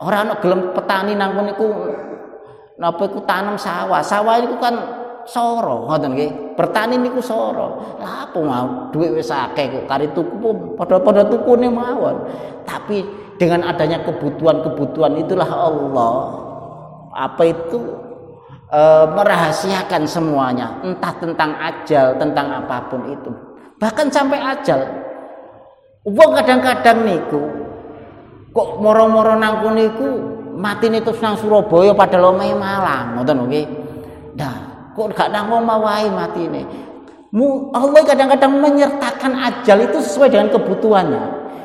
Ora 0.00 0.24
ana 0.24 0.40
gelem 0.40 0.72
petani 0.72 1.12
nangkun 1.12 1.44
niku 1.52 1.68
napa 2.80 3.04
iku 3.04 3.20
tanam 3.28 3.60
sawah. 3.60 4.00
Sawah 4.00 4.40
itu 4.40 4.56
kan 4.56 4.74
soro 5.28 5.84
ngoten 5.92 6.16
nggih. 6.16 6.56
Bertani 6.56 6.96
niku 6.96 7.20
soro. 7.20 8.00
Lah 8.00 8.24
apa 8.24 8.40
mau 8.40 8.88
duit 8.96 9.12
wis 9.12 9.28
akeh 9.28 9.68
kok 9.68 9.84
kari 9.84 10.08
tuku 10.16 10.72
padha-padha 10.80 11.28
tukune 11.28 11.68
mawon. 11.68 12.24
Tapi 12.64 13.04
dengan 13.36 13.68
adanya 13.68 14.00
kebutuhan-kebutuhan 14.08 15.20
itulah 15.20 15.48
Allah 15.48 16.48
apa 17.14 17.42
itu? 17.46 17.80
E, 18.70 18.80
merahasiakan 19.10 20.02
semuanya. 20.06 20.78
Entah 20.86 21.14
tentang 21.18 21.54
ajal 21.58 22.16
tentang 22.16 22.46
apa 22.50 22.86
pun 22.86 23.06
itu. 23.10 23.30
Bahkan 23.78 24.06
sampai 24.08 24.38
ajal. 24.38 24.80
Uang 26.06 26.30
kadang-kadang 26.38 27.04
niku 27.04 27.42
kok 28.50 28.82
moro-moro 28.82 29.36
nangku 29.38 29.68
niku 29.70 30.08
mati 30.58 30.90
terus 30.90 31.22
nang 31.22 31.38
Surabaya 31.38 31.92
pada 31.92 32.18
omahe 32.18 32.56
Malang. 32.56 33.20
Ngoten 33.20 33.46
nggih. 33.46 33.66
Dah 34.34 34.70
kok 34.94 35.16
gak 35.16 35.30
nang 35.32 35.48
wae 35.48 36.08
matine 36.10 36.62
Allah 37.72 38.02
kadang-kadang 38.02 38.52
menyertakan 38.58 39.32
ajal 39.38 39.78
itu 39.86 39.98
sesuai 40.02 40.34
dengan 40.34 40.50
kebutuhannya 40.50 41.24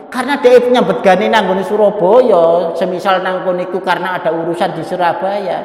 karena 0.09 0.39
dia 0.39 0.59
nyambet 0.59 1.01
nanggone 1.29 1.63
Surabaya 1.63 2.73
semisal 2.75 3.21
nangkone 3.21 3.67
iku 3.69 3.79
karena 3.83 4.19
ada 4.19 4.33
urusan 4.33 4.75
di 4.75 4.83
Surabaya. 4.83 5.63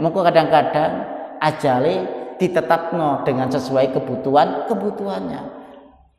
Mengko 0.00 0.24
kadang-kadang 0.24 0.92
ajale 1.40 2.08
ditetapno 2.40 3.20
dengan 3.24 3.52
sesuai 3.52 3.92
kebutuhan 3.92 4.64
kebutuhannya. 4.64 5.60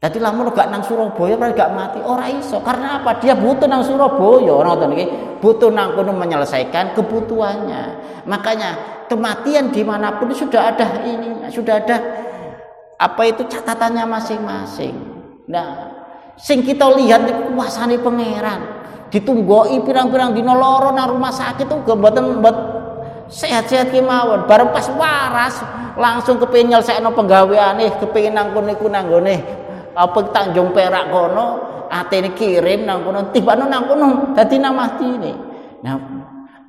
Jadi 0.02 0.18
lamun 0.18 0.50
gak 0.50 0.74
nang 0.74 0.82
Surabaya 0.82 1.38
kan 1.38 1.50
gak 1.54 1.72
mati 1.78 2.00
ora 2.02 2.26
iso. 2.30 2.58
Karena 2.62 3.02
apa? 3.02 3.22
Dia 3.22 3.38
butuh 3.38 3.70
nang 3.70 3.86
Surabaya 3.86 4.54
orang 4.54 4.98
iki 4.98 5.06
butuh 5.42 5.70
nang 5.70 5.94
kono 5.94 6.14
menyelesaikan 6.14 6.98
kebutuhannya. 6.98 7.84
Makanya 8.26 9.04
kematian 9.10 9.70
di 9.70 9.82
mana 9.86 10.18
pun 10.18 10.30
sudah 10.34 10.74
ada 10.74 11.06
ini 11.06 11.50
sudah 11.52 11.84
ada 11.84 11.98
apa 13.02 13.22
itu 13.28 13.44
catatannya 13.50 14.06
masing-masing. 14.08 14.96
Nah 15.50 15.91
sing 16.42 16.66
kita 16.66 16.90
lihat 16.98 17.22
di 17.30 17.34
kuasane 17.54 18.02
pangeran. 18.02 18.82
Ditunggoi 19.12 19.84
pirang-pirang 19.84 20.32
dina 20.32 20.56
loro 20.56 20.90
nang 20.96 21.12
rumah 21.12 21.36
sakit 21.36 21.68
uga 21.68 21.94
mboten 22.00 22.40
mbot 22.40 22.56
sehat-sehat 23.28 23.92
kemawon. 23.92 24.48
Bareng 24.48 24.72
pas 24.72 24.88
waras 24.96 25.62
langsung 26.00 26.40
kepengin 26.40 26.76
nyelesekno 26.76 27.12
penggaweane 27.12 27.92
kepengin 28.00 28.34
nang 28.40 28.56
kono 28.56 28.72
iku 28.72 28.88
nanggone 28.88 29.36
apa 29.92 30.20
Tanjung 30.32 30.72
Perak 30.72 31.12
kono 31.12 31.48
atene 31.92 32.32
kirim 32.32 32.88
nang 32.88 33.04
kono 33.04 33.36
tibane 33.36 33.68
nang 33.68 33.84
kono 33.84 34.32
dadi 34.32 34.56
nang 34.56 34.80
ini 35.04 35.34
nah 35.84 36.00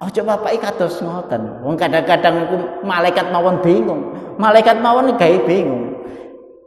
ojo 0.02 0.20
bapak 0.26 0.58
kados 0.58 0.98
ngoten. 0.98 1.62
Wong 1.62 1.78
kadang-kadang 1.78 2.50
malaikat 2.82 3.30
mawon 3.30 3.62
bingung. 3.62 4.18
Malaikat 4.34 4.82
mawon 4.82 5.14
gawe 5.14 5.38
bingung 5.46 5.91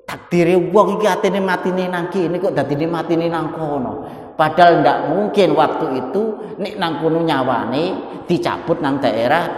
takdire 0.05 0.55
wong 0.69 1.01
iki 1.01 1.07
atine 1.09 1.41
matine 1.41 1.89
nang 1.89 2.07
kene 2.13 2.37
kok 2.37 2.53
dadine 2.53 2.85
matine 2.85 3.25
nang 3.27 3.51
kono. 3.51 3.93
Padahal 4.37 4.85
ndak 4.85 4.97
mungkin 5.11 5.57
waktu 5.57 5.85
itu 6.05 6.23
nek 6.61 6.73
nang 6.77 7.01
kono 7.01 7.19
nyawane 7.25 7.83
dicabut 8.29 8.79
nang 8.79 9.01
daerah 9.01 9.49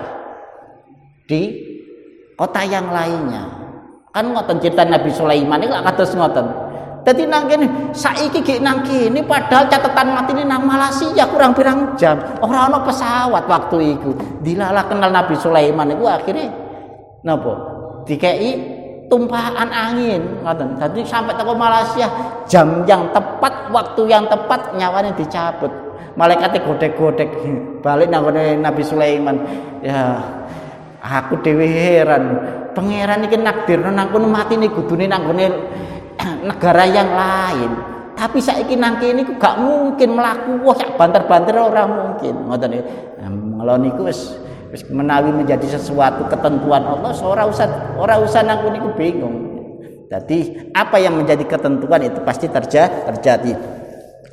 di 1.27 1.41
kota 2.39 2.63
yang 2.63 2.89
lainnya. 2.89 3.43
Kan 4.15 4.33
ngoten 4.33 4.57
cerita 4.63 4.87
Nabi 4.87 5.11
Sulaiman 5.13 5.61
iki 5.61 5.75
kados 5.75 6.15
ngoten. 6.15 6.47
Dadi 7.03 7.23
nang 7.23 7.47
kene 7.47 7.95
saiki 7.95 8.43
gek 8.43 8.59
nang 8.59 8.83
kene 8.83 9.23
padahal 9.23 9.71
catatan 9.71 10.11
matine 10.15 10.43
nang 10.43 10.63
Malaysia 10.63 11.27
kurang 11.27 11.51
pirang 11.55 11.95
jam. 11.99 12.19
Ora 12.39 12.71
ana 12.71 12.83
pesawat 12.83 13.43
waktu 13.47 13.99
itu. 13.99 14.11
Dilalah 14.43 14.87
kenal 14.87 15.11
Nabi 15.11 15.35
Sulaiman 15.35 15.91
iku 15.91 16.07
akhirnya 16.07 16.51
napa? 17.23 17.53
Dikei 18.07 18.76
tumpahan 19.07 19.71
angin 19.71 20.21
ngoten. 20.43 20.75
Jadi 20.79 20.99
sampai 21.07 21.35
toko 21.35 21.55
Malaysia 21.55 22.07
jam 22.47 22.83
yang 22.87 23.09
tepat, 23.11 23.71
waktu 23.71 24.01
yang 24.07 24.27
tepat 24.27 24.75
nyawanya 24.75 25.15
dicabut. 25.15 25.71
Malaikatnya 26.17 26.65
godek-godek 26.65 27.29
balik 27.85 28.09
nang 28.09 28.25
Nabi 28.33 28.81
Sulaiman. 28.81 29.37
Ya 29.85 30.17
aku 31.01 31.39
dewi 31.45 31.69
heran. 31.69 32.23
Pangeran 32.73 33.25
iki 33.25 33.37
nakdirno 33.37 33.89
nang 33.89 34.09
kono 34.09 34.29
nih 34.29 34.69
kudune 34.69 35.05
nang 35.05 35.29
negara 36.49 36.83
yang 36.89 37.09
lain. 37.13 37.71
Tapi 38.17 38.41
saiki 38.41 38.73
nang 38.73 38.97
kene 38.97 39.37
gak 39.37 39.61
mungkin 39.61 40.17
melaku 40.17 40.57
wah 40.65 40.73
sak 40.73 40.97
banter-banter 40.97 41.53
mungkin. 41.85 42.49
Ngoten. 42.49 42.73
Nah, 43.21 43.29
ngelon 43.29 43.81
niku 43.85 44.09
wis 44.09 44.46
menawi 44.91 45.31
menjadi 45.31 45.79
sesuatu 45.79 46.27
ketentuan 46.27 46.83
Allah 46.83 47.15
ora 47.23 47.43
usah 47.47 47.67
ora 47.95 48.19
usah 48.19 48.43
nang 48.43 48.67
niku 48.71 48.91
bingung. 48.95 49.57
Jadi 50.07 50.71
apa 50.71 50.99
yang 51.03 51.19
menjadi 51.19 51.43
ketentuan 51.43 51.99
itu 52.03 52.19
pasti 52.23 52.47
terjadi 52.47 53.11
terjadi. 53.11 53.51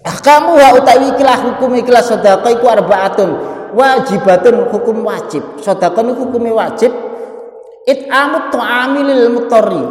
Kamu 0.05 0.53
wa 0.55 0.69
utawi 0.79 1.11
ikilah 1.17 1.39
hukum 1.53 1.75
ikilah 1.81 2.05
sedekah 2.05 2.51
iku 2.55 2.67
arbaatun. 2.71 3.31
Wajibatun 3.75 4.71
hukum 4.71 5.03
wajib. 5.03 5.43
Sedekah 5.59 6.03
niku 6.03 6.31
hukumnya 6.31 6.55
wajib. 6.55 6.95
It'amut 7.91 8.55
ta'ami 8.55 9.01
lil 9.03 9.35
mutarri. 9.35 9.85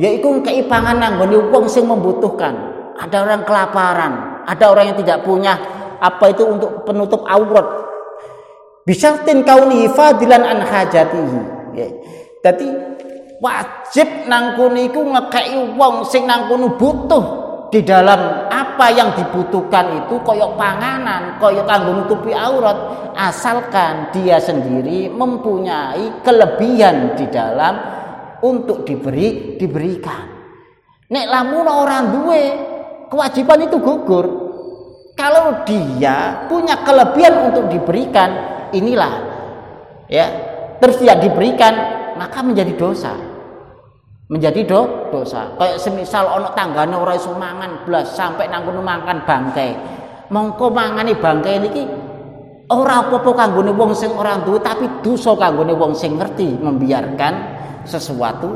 Yaitu 0.00 0.40
kei 0.44 0.64
panganan 0.64 1.20
nggone 1.20 1.52
wong 1.52 1.68
sing 1.68 1.84
membutuhkan. 1.84 2.54
Ada 2.98 3.22
orang 3.22 3.42
kelaparan 3.46 4.12
ada 4.48 4.64
orang 4.72 4.84
yang 4.90 4.98
tidak 5.04 5.22
punya. 5.28 5.54
Apa 6.00 6.32
itu 6.32 6.46
untuk 6.46 6.88
penutup 6.88 7.26
aurat 7.28 7.87
Bisyartin 8.88 9.44
kauni 9.44 9.84
fadilan 9.92 10.40
an 10.48 10.64
hajatihi. 10.64 11.40
Ya. 11.76 11.88
Dadi 12.40 12.72
wajib 13.36 14.08
nang 14.24 14.56
kono 14.56 14.80
iku 14.80 15.04
ngekeki 15.04 15.76
wong 15.76 16.08
sing 16.08 16.24
nang 16.24 16.48
butuh 16.48 17.48
di 17.68 17.84
dalam 17.84 18.48
apa 18.48 18.88
yang 18.88 19.12
dibutuhkan 19.12 19.92
itu 19.92 20.16
koyok 20.24 20.56
panganan, 20.56 21.36
koyok 21.36 21.68
kanggo 21.68 22.00
nutupi 22.00 22.32
aurat, 22.32 23.12
asalkan 23.12 24.08
dia 24.08 24.40
sendiri 24.40 25.12
mempunyai 25.12 26.24
kelebihan 26.24 27.12
di 27.12 27.28
dalam 27.28 27.76
untuk 28.40 28.88
diberi 28.88 29.60
diberikan. 29.60 30.32
Nek 31.12 31.26
lamun 31.28 31.68
orang 31.68 32.04
duwe 32.08 32.42
kewajiban 33.12 33.68
itu 33.68 33.76
gugur. 33.84 34.47
Kalau 35.18 35.66
dia 35.66 36.46
punya 36.46 36.78
kelebihan 36.86 37.50
untuk 37.50 37.66
diberikan, 37.66 38.30
inilah 38.70 39.26
ya 40.06 40.30
terus 40.78 41.02
tidak 41.02 41.26
diberikan 41.26 41.74
maka 42.14 42.38
menjadi 42.38 42.78
dosa. 42.78 43.18
Menjadi 44.30 44.62
do, 44.62 45.10
dosa. 45.10 45.56
Kayak 45.58 45.82
semisal 45.82 46.28
ono 46.28 46.52
tanggane 46.54 46.94
ora 46.94 47.16
iso 47.18 47.34
mangan 47.34 47.82
sampai 48.06 48.46
nang 48.46 48.62
kono 48.62 48.78
makan 48.78 49.24
bangkai. 49.26 49.70
Mongko 50.28 50.70
mangani 50.70 51.16
bangkai 51.16 51.56
niki 51.66 51.82
ora 52.68 53.08
apa-apa 53.08 53.32
kanggone 53.32 53.72
wong 53.72 53.96
sing 53.96 54.12
ora 54.12 54.36
duwe 54.38 54.60
tapi 54.60 55.00
dosa 55.00 55.32
kanggone 55.32 55.72
wong 55.72 55.96
sing 55.96 56.20
ngerti 56.20 56.60
membiarkan 56.60 57.34
sesuatu 57.88 58.52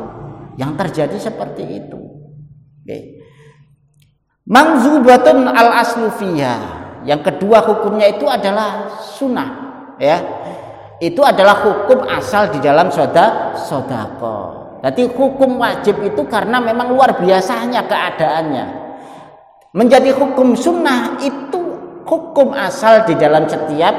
yang 0.60 0.76
terjadi 0.76 1.16
seperti 1.16 1.64
itu. 1.64 2.00
Okay. 2.84 3.21
Mangzubatun 4.46 5.46
al 5.50 5.82
aslu 5.82 6.10
yang 7.02 7.20
kedua 7.22 7.62
hukumnya 7.66 8.10
itu 8.10 8.26
adalah 8.26 8.98
sunnah 9.02 9.48
ya 9.98 10.18
itu 11.02 11.18
adalah 11.18 11.66
hukum 11.66 12.06
asal 12.06 12.54
di 12.54 12.62
dalam 12.62 12.86
soda 12.94 13.58
sodako. 13.58 14.62
Jadi 14.86 15.10
hukum 15.10 15.58
wajib 15.58 15.98
itu 15.98 16.22
karena 16.30 16.62
memang 16.62 16.94
luar 16.94 17.18
biasanya 17.18 17.82
keadaannya. 17.90 18.66
Menjadi 19.74 20.14
hukum 20.14 20.54
sunnah 20.54 21.18
itu 21.18 21.58
hukum 22.06 22.54
asal 22.54 23.02
di 23.02 23.18
dalam 23.18 23.50
setiap 23.50 23.94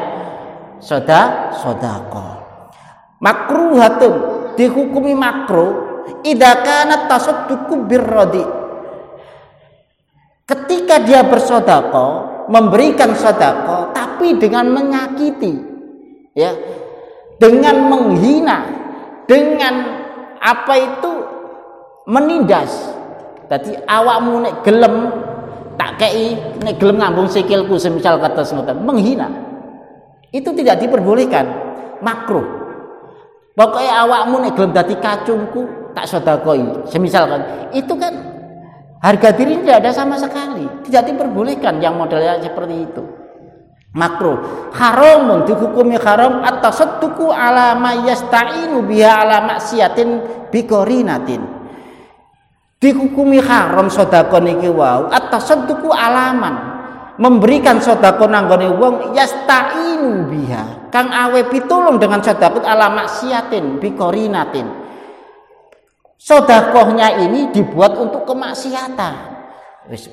soda 0.80 1.52
sodako. 1.60 2.40
Makruhatun 3.20 4.14
dihukumi 4.56 5.12
makruh 5.12 6.08
idakana 6.24 7.12
tasadduqu 7.12 7.84
birrodi. 7.84 8.63
Ketika 10.44 11.00
dia 11.08 11.24
bersodako, 11.24 12.34
memberikan 12.52 13.16
sodako, 13.16 13.96
tapi 13.96 14.36
dengan 14.36 14.68
menyakiti 14.76 15.56
ya 16.36 16.52
dengan 17.38 17.76
menghina 17.88 18.58
dengan 19.30 19.74
apa 20.42 20.74
itu 20.76 21.12
menindas. 22.10 22.72
Jadi 23.48 23.78
awakmu 23.86 24.44
nek 24.44 24.56
gelem 24.66 24.96
tak 25.78 26.02
kei 26.02 26.36
nek 26.64 26.76
gelem 26.82 27.00
ngambung 27.00 27.30
sikilku 27.30 27.78
semisal 27.78 28.20
kata 28.20 28.44
ngoten 28.44 28.84
menghina. 28.84 29.30
Itu 30.34 30.52
tidak 30.58 30.82
diperbolehkan 30.82 31.46
makruh. 32.02 32.44
Pokoknya 33.54 33.94
awakmu 34.04 34.36
nek 34.44 34.54
gelem 34.58 34.72
dadi 34.74 34.96
kacungku 34.98 35.94
tak 35.94 36.10
sedekoi. 36.10 36.90
Semisal 36.90 37.30
kan. 37.30 37.42
Itu 37.70 37.94
kan 37.96 38.33
harga 39.04 39.30
diri 39.36 39.60
tidak 39.60 39.84
ada 39.84 39.92
sama 39.92 40.16
sekali. 40.16 40.64
Tidak 40.88 41.04
diperbolehkan 41.12 41.84
yang 41.84 42.00
modelnya 42.00 42.40
seperti 42.40 42.76
itu. 42.80 43.04
Makruh. 43.94 44.72
Haramun 44.74 45.46
dihukumi 45.46 46.00
haram 46.02 46.42
atau 46.42 46.72
setuku 46.74 47.30
ala 47.30 47.78
mayasta'inu 47.78 48.82
biha 48.88 49.28
ala 49.28 49.46
maksiatin 49.46 50.10
bikorinatin. 50.50 51.44
Dihukumi 52.82 53.38
haram 53.38 53.92
sedekah 53.92 54.42
niki 54.42 54.72
wau 54.72 55.14
atau 55.14 55.40
setuku 55.40 55.94
alaman 55.94 56.74
memberikan 57.22 57.78
sodako 57.78 58.26
nanggone 58.26 58.68
wong 58.74 59.14
yasta'inu 59.14 60.28
biha 60.28 60.90
kang 60.90 61.14
awe 61.14 61.42
pitulung 61.48 62.02
dengan 62.02 62.20
sodako 62.26 62.66
ala 62.66 62.90
maksiatin 62.90 63.78
bikorinatin 63.78 64.83
sodakohnya 66.24 67.28
ini 67.28 67.52
dibuat 67.52 68.00
untuk 68.00 68.24
kemaksiatan 68.24 69.14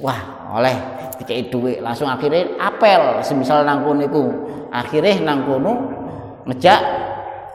wah 0.03 0.21
oleh 0.59 0.75
dikei 1.23 1.47
duit 1.47 1.79
langsung 1.79 2.11
akhirnya 2.11 2.51
apel 2.59 3.23
semisal 3.23 3.63
nangkun 3.63 4.03
itu 4.03 4.27
akhirnya 4.75 5.23
nangkun 5.23 5.63
ngejak 6.51 6.81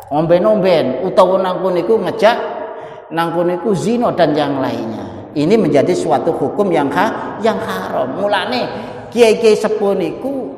omben-omben 0.08 1.04
utawa 1.04 1.44
nangkun 1.44 1.76
itu 1.76 2.00
ngejak 2.00 2.38
nangkun 3.12 3.52
itu 3.60 3.76
zino 3.76 4.16
dan 4.16 4.32
yang 4.32 4.64
lainnya 4.64 5.36
ini 5.36 5.60
menjadi 5.60 5.92
suatu 5.92 6.32
hukum 6.32 6.72
yang 6.72 6.88
ha, 6.96 7.36
yang 7.44 7.60
haram 7.60 8.16
mulane 8.16 8.64
kiai-kiai 9.12 9.60
sepuh 9.60 9.92
niku 9.92 10.56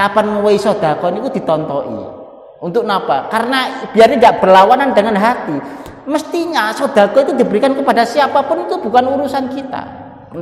kapan 0.00 0.26
ngowehi 0.32 0.56
sedekah 0.56 1.10
niku 1.12 1.28
ditontoi. 1.28 2.00
Untuk 2.60 2.84
apa? 2.84 3.28
Karena 3.32 3.88
biar 3.92 4.08
tidak 4.16 4.44
berlawanan 4.44 4.92
dengan 4.92 5.16
hati. 5.16 5.56
Mestinya 6.10 6.74
sedekah 6.74 7.22
itu 7.22 7.38
diberikan 7.38 7.70
kepada 7.70 8.02
siapa 8.02 8.42
pun 8.42 8.66
itu 8.66 8.82
bukan 8.82 9.14
urusan 9.14 9.46
kita. 9.54 9.82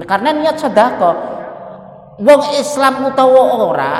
Karena 0.08 0.32
niat 0.32 0.56
sedekah 0.56 1.12
wong 2.16 2.42
Islam 2.56 3.04
utawa 3.04 3.42
ora 3.68 3.94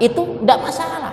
itu 0.00 0.40
tidak 0.40 0.64
masalah. 0.64 1.12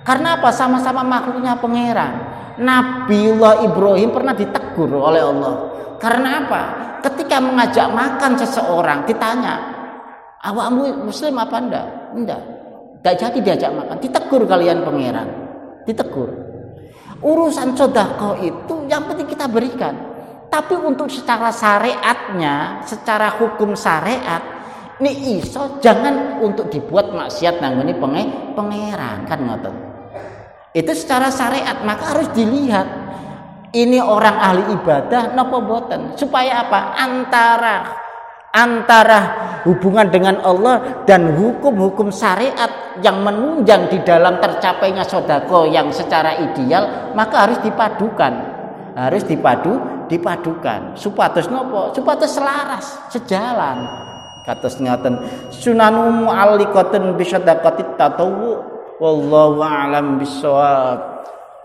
Karena 0.00 0.40
apa? 0.40 0.48
Sama-sama 0.48 1.04
makhluknya 1.04 1.60
pangeran. 1.60 2.12
Nabiullah 2.56 3.68
Ibrahim 3.68 4.10
pernah 4.16 4.32
ditegur 4.32 4.88
oleh 4.96 5.20
Allah. 5.20 5.54
Karena 6.00 6.44
apa? 6.44 6.62
Ketika 7.04 7.36
mengajak 7.40 7.92
makan 7.92 8.40
seseorang 8.40 9.04
ditanya, 9.04 9.60
awakmu 10.40 11.04
muslim 11.04 11.36
apa 11.36 11.56
enggak? 11.60 11.86
Enggak. 12.16 12.40
Enggak 13.00 13.14
jadi 13.20 13.38
diajak 13.44 13.70
makan. 13.76 13.96
Ditegur 14.00 14.48
kalian 14.48 14.80
pangeran. 14.80 15.28
Ditegur. 15.84 16.53
Urusan 17.24 17.72
sodako 17.72 18.36
itu 18.44 18.84
yang 18.84 19.08
penting 19.08 19.24
kita 19.24 19.48
berikan. 19.48 19.96
Tapi 20.52 20.76
untuk 20.76 21.08
secara 21.08 21.48
syariatnya, 21.48 22.84
secara 22.84 23.32
hukum 23.40 23.72
syariat, 23.72 24.44
ini 25.00 25.40
iso 25.40 25.80
jangan 25.80 26.38
untuk 26.44 26.68
dibuat 26.68 27.10
maksiat 27.10 27.58
nangguni 27.64 27.96
pangeran 28.54 29.24
kan 29.24 29.40
ngoten. 29.40 29.74
Itu 30.76 30.92
secara 30.92 31.32
syariat 31.32 31.80
maka 31.82 32.12
harus 32.12 32.28
dilihat 32.36 32.86
ini 33.74 33.98
orang 33.98 34.36
ahli 34.38 34.62
ibadah 34.76 35.34
napa 35.34 35.58
boten 35.58 36.14
supaya 36.14 36.68
apa 36.68 36.94
antara 36.94 38.03
antara 38.54 39.20
hubungan 39.66 40.06
dengan 40.06 40.38
Allah 40.46 41.02
dan 41.02 41.34
hukum-hukum 41.34 42.14
syariat 42.14 42.96
yang 43.02 43.26
menunjang 43.26 43.90
di 43.90 43.98
dalam 44.06 44.38
tercapainya 44.38 45.02
sodako 45.02 45.66
yang 45.66 45.90
secara 45.90 46.38
ideal 46.38 47.12
maka 47.18 47.50
harus 47.50 47.58
dipadukan. 47.66 48.54
Harus 48.94 49.26
dipadu 49.26 50.06
dipadukan. 50.06 50.94
Supados 50.94 51.50
nopo? 51.50 51.90
Supados 51.90 52.30
selaras 52.30 53.10
sejalan. 53.10 53.82
Kados 54.46 54.78
ngaten 54.78 55.18
sunanumu 55.50 56.30
alikoten 56.30 57.18
bisyadaqatit 57.18 57.98
tatawu 57.98 58.60
wallahu 59.02 59.64
a'lam 59.64 60.22
bisawab 60.22 61.13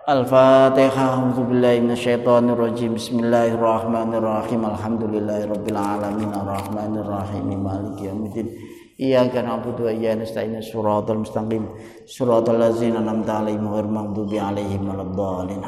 Al-Fatihah 0.09 1.21
A'udzubillahi 1.21 1.85
minasyaitonirrajim. 1.85 2.97
Bismillahirrahmanirrahim. 2.97 4.65
Alhamdulillahirabbil 4.65 5.77
alamin. 5.77 6.33
Arrahmanirrahim. 6.33 7.45
Maliki 7.61 8.09
yaumiddin. 8.09 8.49
Iyyaka 8.97 9.45
na'budu 9.45 9.85
wa 9.85 9.93
iyyaka 9.93 10.25
nasta'in. 10.25 10.57
Shiratal 10.65 11.21
mustaqim. 11.21 11.61
Shiratal 12.09 12.57
ladzina 12.57 13.05
an'amta 13.05 13.37
'alaihim 13.37 13.69
ghairil 13.69 13.93
maghdubi 13.93 14.41
'alaihim 14.41 14.81
waladdallin 14.89 15.61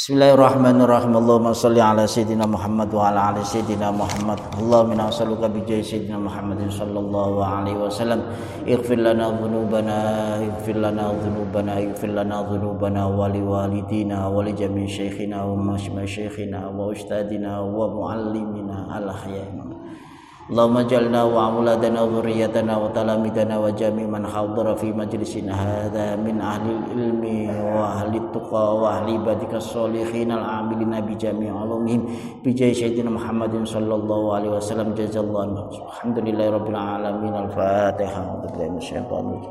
Bismillahirrahmanirrahim. 0.00 1.12
Allahumma 1.12 1.52
salli 1.52 1.76
ala 1.76 2.08
sayyidina 2.08 2.48
Muhammad 2.48 2.88
wa 2.88 3.12
ala 3.12 3.36
ali 3.36 3.44
sayyidina 3.44 3.92
Muhammad. 3.92 4.40
Allahumma 4.56 4.96
nas'aluka 4.96 5.52
bi 5.52 5.60
jahi 5.68 5.84
sayyidina 5.84 6.16
Muhammadin 6.16 6.72
sallallahu 6.72 7.44
alaihi 7.44 7.76
wasallam. 7.76 8.24
Ighfir 8.64 8.96
lana 8.96 9.28
dhunubana, 9.36 10.40
ighfir 10.40 10.80
lana 10.80 11.12
dhunubana, 11.12 11.84
ighfir 11.84 12.16
lana 12.16 12.40
dhunubana 12.48 13.12
wa 13.12 13.28
li 13.28 13.44
walidina 13.44 14.24
wa 14.32 14.40
li 14.40 14.56
jami' 14.56 14.88
shaykhina 14.88 15.44
wa 15.44 15.68
mashayikhina 15.68 16.72
wa 16.72 16.88
ustadina 16.88 17.60
wa 17.60 17.92
muallimina 17.92 18.88
Allahumma 20.50 20.82
jalna 20.82 21.22
wa 21.30 21.46
auladana 21.46 22.02
wa 22.02 22.10
dhurriyyatana 22.10 22.74
wa 22.74 22.90
talamitana 22.90 23.54
wa 23.54 23.70
jami 23.70 24.02
man 24.02 24.26
hadara 24.26 24.74
fi 24.74 24.90
majlisin 24.90 25.46
hadha 25.46 26.18
min 26.18 26.42
ahli 26.42 26.74
ilmi 26.90 27.46
wa 27.70 27.94
ahli 28.02 28.18
tuqa 28.34 28.64
wa 28.74 28.98
ahli 28.98 29.14
ibadika 29.14 29.62
salihin 29.62 30.34
al 30.34 30.42
amilina 30.42 30.98
bi 31.06 31.14
jami 31.14 31.46
ulumihim 31.46 32.02
bi 32.42 32.50
jai 32.50 32.74
Muhammadin 32.98 33.62
sallallahu 33.62 34.26
alaihi 34.34 34.50
wasallam 34.58 34.90
jazakallahu 34.90 35.70
alhamdulillahi 35.86 36.50
rabbil 36.50 36.74
alamin 36.74 37.30
al 37.30 37.46
fatihah 37.54 38.42
wa 38.42 38.42
minasyaitonir 38.50 39.46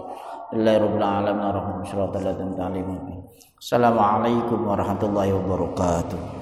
Bismillahirrahmanirrahim. 0.50 0.84
Rabbil 0.84 1.06
alamin 1.06 1.46
arrahmanir 1.48 2.60
rahim. 2.60 3.22
Assalamualaikum 3.56 4.60
warahmatullahi 4.68 5.32
wabarakatuh. 5.32 6.39